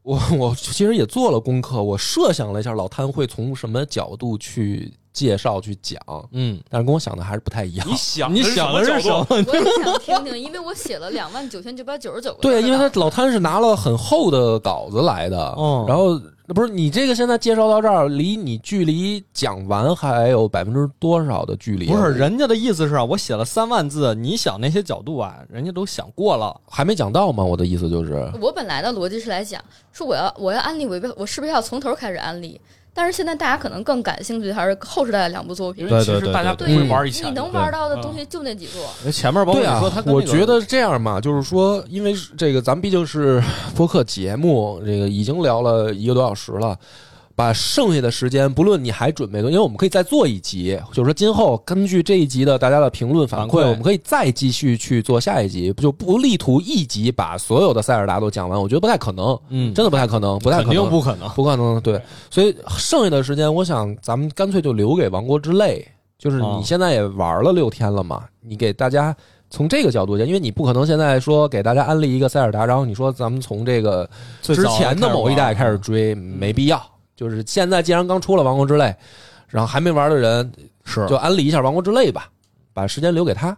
[0.05, 5.97] 我我其实也做了功课，我设想了一下老摊会从什么角度去介绍去讲，
[6.33, 7.95] 嗯，但是跟我想的还是不太一样你。
[7.95, 9.25] 想你想的是什么？
[9.29, 16.19] 我也想听听，因为我写了两万九千九百九十九个字对，因为他老摊是拿了很厚的稿子来的，嗯然后
[16.49, 21.95] 不是你这个现在介绍到这儿，离你距离讲完还有百分之多少的距离啊？
[21.95, 26.55] 不是，人家的意思是啊，我写了三万字，你想那些角度啊，人家都想过了。
[26.69, 27.43] 还没讲到吗？
[27.43, 32.59] 我的意思就是，我本来的逻辑是来讲，说我要我要安利，我我是不是要从头开始安利？
[32.95, 35.89] 但是现在大家可能更感兴趣的还是后时代的两部作品因。
[35.89, 43.43] 对为其实对对大家不会玩以前，你能玩到的东西就那几座，那前面包括你说他，我那个觉得这样嘛，就是说，因为这个咱们毕竟是
[43.75, 46.79] 播客节目，这个已经聊了一个多小时了。
[47.35, 61.29] 把剩下的时间，不论你还准备多，因为我们可以再做一集，就是说今后根据这一集的大家的评论反馈，我们可以再继续去做下一集，就不力图一集把所有的塞尔达都讲完，我觉得不太可能，嗯，真的不太可能，不太可能肯能，定不可能。
[61.31, 65.85] 不可能，对，所以剩下的时间，我想咱们干脆就留给《王国之泪》，
[66.17, 69.13] 就是哦你现在也玩了六天了嘛，你给大家
[69.49, 74.09] 从这个角度讲，因为你不可能现在说给大家安利一个塞尔达，然后你说咱们从这个
[74.41, 76.81] 之前的某一代开始追，没必要。
[77.15, 78.83] 就是现在既然刚出了《王国之泪》，
[79.47, 80.51] 然后还没玩的人，
[80.83, 82.29] 是就安利一下《王国之泪》吧，
[82.73, 83.57] 把时间留给他。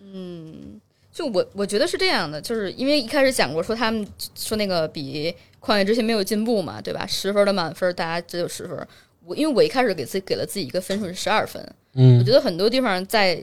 [0.00, 0.80] 嗯，
[1.12, 5.34] 就我我觉得是这样的，就是因为一开始讲过说他们说那个比
[5.66, 7.06] 《旷野之心》没有进步嘛，对吧？
[7.06, 8.86] 十分的满分，大家只有十分。
[9.24, 11.62] 我因为我一开始给自己给了自己一个分数是十二分，
[11.94, 13.40] 嗯我嗯觉得很多地方在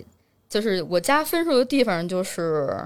[0.50, 2.78] 就是我加分数的地方就是。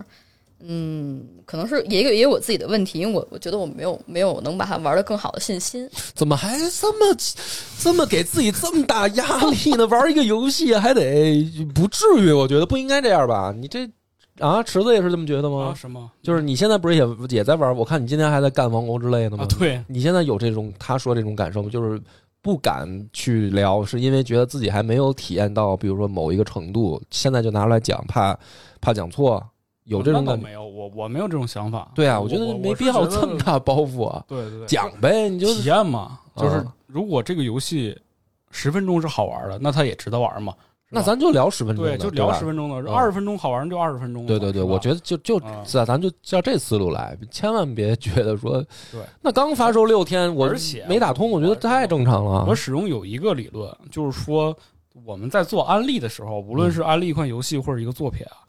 [0.59, 5.87] 嗯，可能是也有也有我自己的问题，因为我我觉得我没有没有能把它玩的更好的信心。
[6.13, 7.17] 怎么还这么
[7.79, 9.85] 这么给自己这么大压力呢？
[9.87, 11.43] 玩一个游戏还得
[11.75, 13.53] 不至于，我觉得不应该这样吧？
[13.55, 13.87] 你这
[14.39, 15.75] 啊，池子也是这么觉得啊吗？
[15.75, 16.11] 什么？
[16.21, 17.75] 就是你现在不是也也在玩？
[17.75, 19.43] 我看你今天还在干《王国之类的吗？
[19.43, 21.69] 啊，对，你现在有这种他说这种感受吗？
[21.71, 21.99] 就是
[22.41, 28.37] 不敢去聊，是因为觉得自己还没有体验到，比如说某一个程度，现在就拿出来讲，怕
[28.79, 29.43] 怕讲错，
[29.87, 30.45] 有这种感觉。
[30.45, 31.91] 没有，我我没有这种想法。
[31.95, 33.37] 对啊，我我觉得没必要这么。
[33.39, 37.97] 大包袱啊，对对对，讲呗，你就体验嘛，就是啊如果这个游戏
[38.51, 40.53] 十分钟是好玩的，那它也值得玩嘛。
[40.89, 44.25] 那咱就聊十分钟，对就聊十分钟的，嗯二十分钟好玩就二十分钟。
[44.25, 52.55] 对对对，我觉得就就啊是啊，咱就照这思路来，千万别觉得说，对，那刚发售六天，我而且没打通，我觉得太正常了我。
[52.55, 54.55] 始终有一个理论，就是说
[55.05, 58.46] 我们在做安利的时候，无论是安利一款游戏或者一个作品啊，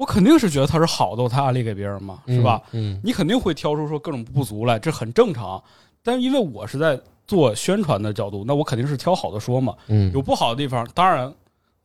[0.00, 2.62] 我肯定是觉得它是好的，我才安利给别人嘛，是吧？
[2.72, 2.98] 嗯？
[3.04, 5.62] 你肯定会挑出说各种不足来，这很正常。
[6.02, 9.76] 但是因为我是在做宣传的角度，那我肯定是挑好的说嘛。
[9.88, 11.30] 嗯有不好的地方，当然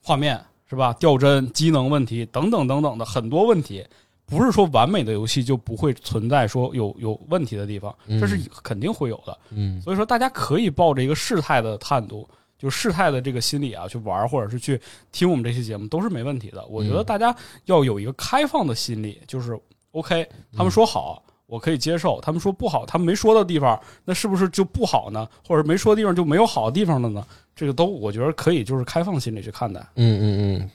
[0.02, 3.86] 画面是吧，掉帧、机能问题等等等等的很多问题，
[4.26, 9.38] 不是说完美的游戏就不会存在说有有问题的地方，嗯这是肯定会有的。
[9.50, 12.26] 嗯所以说，大家可以抱着一个试态的态度，
[12.58, 14.80] 就试探的这个心理啊，去玩儿或者是去
[15.12, 16.66] 听我们这期节目都是没问题的。
[16.68, 19.60] 我觉得嗯大家要有一个开放的心理，就是
[19.92, 21.22] OK，他们说好。
[21.48, 25.30] 我可以接受，他们说不好，他们没说的地方，那是不是就不好呢？
[25.48, 27.24] 或者没说的地方就没有好的地方了呢？
[27.56, 29.80] 这个都我觉得可以，就是开放心理去看待。
[29.94, 30.72] 嗯嗯嗯，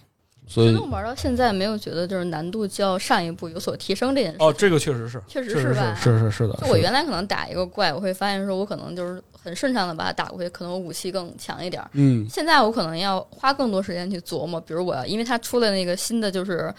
[0.50, 4.38] 所以玩到现在没有觉得就是难度较上一步有所提升这件事。
[4.40, 6.54] 哦，这个确实是，确实是吧是是是的。
[6.60, 11.88] 就我原来可能打一个怪，我会发现说我可能就是很顺畅的把它打过去，可能我武器更强一点儿。
[11.92, 16.74] 嗯，现在我可能要花更多时间去琢磨，比如我要，因为它出了那个新的就是，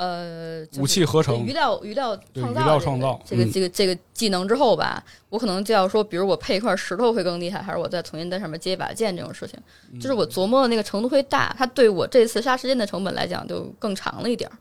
[0.00, 3.52] 呃，就是武器合成余料余料创造余料创造这个嗯。
[3.52, 9.60] 这个这个技能之后吧，我可能就要说，比如我配一块石头会更厉害，还是我再重新在上面接一把剑这种事情，
[9.92, 10.00] 嗯。
[10.00, 14.56] 就是我琢磨的那个程度会大，它对我这次杀时间的成本来讲就更长了一点儿。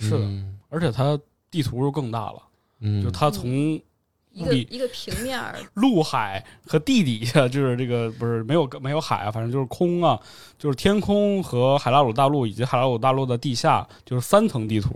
[0.00, 0.58] 是的，嗯。
[0.68, 1.16] 而且它
[1.52, 2.42] 地图又更大了，
[2.80, 3.84] 嗯，就它从地
[4.32, 10.18] 一个一个平面儿， 陆海和地底下，就是这个不是没有没有海啊，反正就是空啊，
[10.58, 14.90] 就是天空和海拉鲁大陆以及海拉鲁大陆的地下，就是三层地图，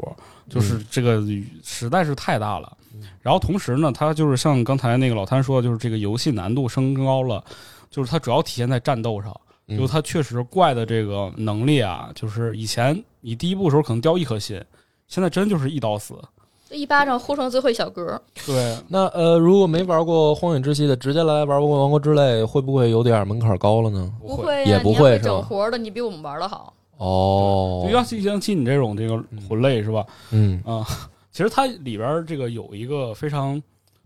[0.49, 1.23] 就是这个
[1.63, 2.77] 实在是太大了。
[3.21, 7.45] 然后同时呢，它就是像刚才那个老谭说的，就是这个游戏难度升高了，
[7.91, 9.35] 就是它主要体现在战斗上，
[9.67, 14.63] 嗯就它确实怪的这个能力啊，就是以前你第一步的时候可能掉一颗心，
[15.09, 16.15] 现在真就是一刀死。
[16.69, 18.21] 就一巴掌呼成最后一小格儿。
[18.47, 24.13] 对，那呃，如果没玩过《荒野之息》的，直接来玩过《王国之泪》，会不会有点门槛高了呢？
[24.21, 24.65] 不会。
[24.65, 26.73] 也不会会是吧整活的，你比我们玩的好。
[26.97, 30.07] 哦就，像像像你这种这个魂类是吧？
[30.31, 30.87] 嗯啊，
[31.33, 33.61] 其实它里边儿这个有一个非常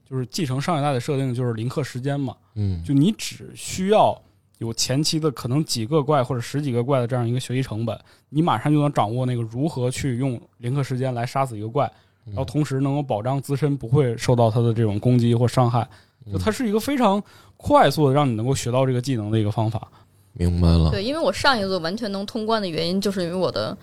[0.09, 4.18] 就是继承上一代的设定，就是零刻时间嘛，嗯，就你只需要
[4.56, 7.97] 有前期的可能几个怪或者十几个怪的这样一个学习成本，
[8.30, 11.93] 你马上就能掌握那个如何去用零刻时间来杀死一个怪，嗯
[12.28, 15.88] 然后同时能够保障自身不会受到它的这种攻击或伤害，
[16.32, 17.22] 就它是一个非常
[17.56, 19.88] 快速的让你能够学到这个技能的一个方法。
[20.34, 20.90] 明白了。
[20.90, 23.76] 对，因为我上一座完全能通关的原因，就是因为我的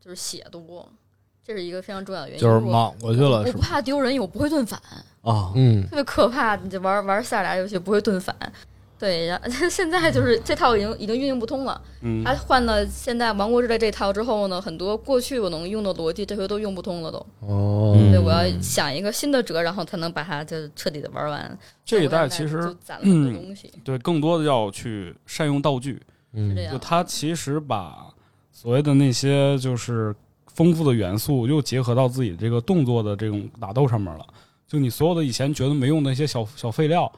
[0.00, 0.88] 就是血多，
[1.44, 2.40] 这是一个非常重要的原因。
[2.40, 3.58] 就是莽过去了，我不？
[3.58, 4.80] 怕丢人，我不会盾反，
[5.22, 6.54] 啊，嗯特别可怕。
[6.56, 8.36] 你就玩玩塞尔达游戏不会盾反，
[8.98, 11.80] 对，然 后现在就是这套已经已经运行不通了。
[12.00, 17.18] 嗯，他换了现在《王国之泪》这套之后呢，很多过去我能用的逻辑，这回都用不通了都。
[17.40, 21.58] 哦，嗯对，我要想一个新的辙，然后才能把它就彻底的玩完。
[21.84, 26.00] 这一代其实攒了很多东西，对更多的要去善用道具，
[26.32, 28.06] 嗯是这样就他其实把
[28.50, 30.14] 所谓的那些就是
[30.46, 34.26] 丰富的元素又结合到自己这个动作的这种打斗上面了。
[34.66, 37.12] 就你所有的以前觉得没用的一些小小废料，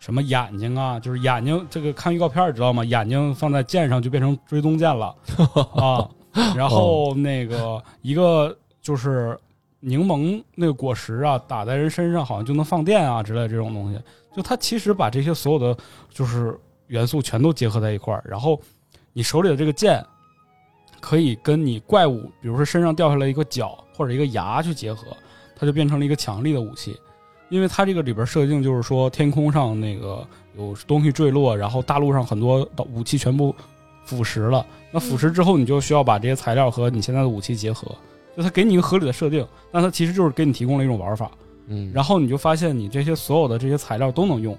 [0.00, 2.84] 什么眼睛啊，就是眼睛这个看预告片儿知道吗？
[2.84, 5.14] 眼睛放在剑上就变成追踪剑了
[5.76, 6.10] 啊。
[6.56, 9.38] 然后那个一个就是
[9.78, 14.00] 柠檬那个果实啊，打在人身上好像就能放电啊之类的这种东西。
[14.34, 15.76] 就它其实把这些所有的
[16.08, 18.60] 就是元素全都结合在一块儿，然后
[19.12, 20.04] 你手里的这个剑
[21.00, 25.08] 可以跟你怪物，比如说身上掉下来一个角或者一个牙去结合，
[25.54, 26.96] 它就变成了一个强力的武器。
[27.50, 33.54] 因为它这个里边设定就是说，天空上那个有东西坠落，然后大陆上很多的武器全部
[34.04, 34.64] 腐蚀了。
[34.90, 37.86] 那腐蚀之后，你就需要把这些材料和你现在的武器结合，
[38.36, 41.30] 就它给你一个合理的设定，那它其实就是给你提供了一种玩法。
[41.66, 44.56] 嗯，然后你就发现你这些所有的这些材料都能用，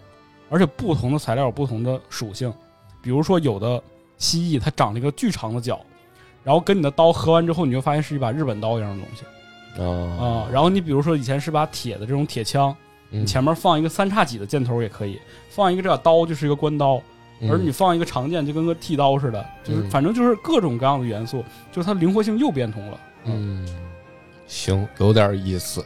[0.50, 2.54] 而且不同的材料有不同的属性。
[3.02, 3.82] 比如说有的
[4.18, 5.80] 蜥蜴它长了一个巨长的脚，
[6.44, 9.24] 然后跟你的刀合完之后，你就发现是一把日本刀一样的东西
[9.78, 12.76] 啊、哦，然后你比如说以前是把铁的这种铁枪，
[13.12, 15.20] 嗯你前面放一个三叉戟的箭头也可以，
[15.50, 17.02] 放一个这把刀就是一个关刀，
[17.50, 23.00] 而你放一个长剑就跟个剃刀似的，就是嗯反正就是各种各样的元素，就是它灵活性又变通了。
[23.26, 23.68] 嗯，
[24.48, 25.86] 行，有点意思。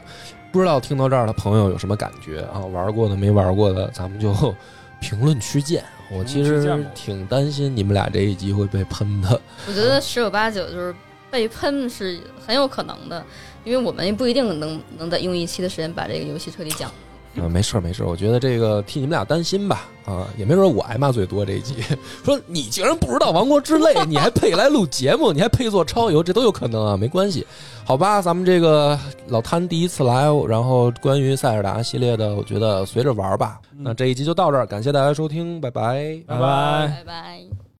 [0.51, 2.59] 不知道听到这儿的朋友有什么感觉啊？
[2.59, 4.33] 玩过的没玩过的，咱们就
[5.01, 5.83] 评论区见。
[6.11, 9.41] 我其实挺担心你们俩这一集会被喷的。
[9.67, 10.95] 我觉得十有八九就是
[11.31, 13.25] 被喷是很有可能的，
[13.65, 16.89] 因为我们也不一定能能在用一期的时间把这个游戏彻底讲。
[17.37, 21.75] 嗯，没事儿没事儿，我觉得这个替你们俩担心吧，啊，也没准我挨骂最多这一集，
[22.23, 27.45] 说你竟然不知道《王国之泪》，你还配来录节目，你还配做超游，这都有可能啊，没关系，
[27.83, 28.97] 好吧，咱们这个
[29.27, 36.17] 老摊第一次来，然后关于塞尔达系列的，我觉得随着玩儿吧，那这一集就到这儿，感谢大家收听，拜拜。
[36.25, 37.64] 拜拜拜拜。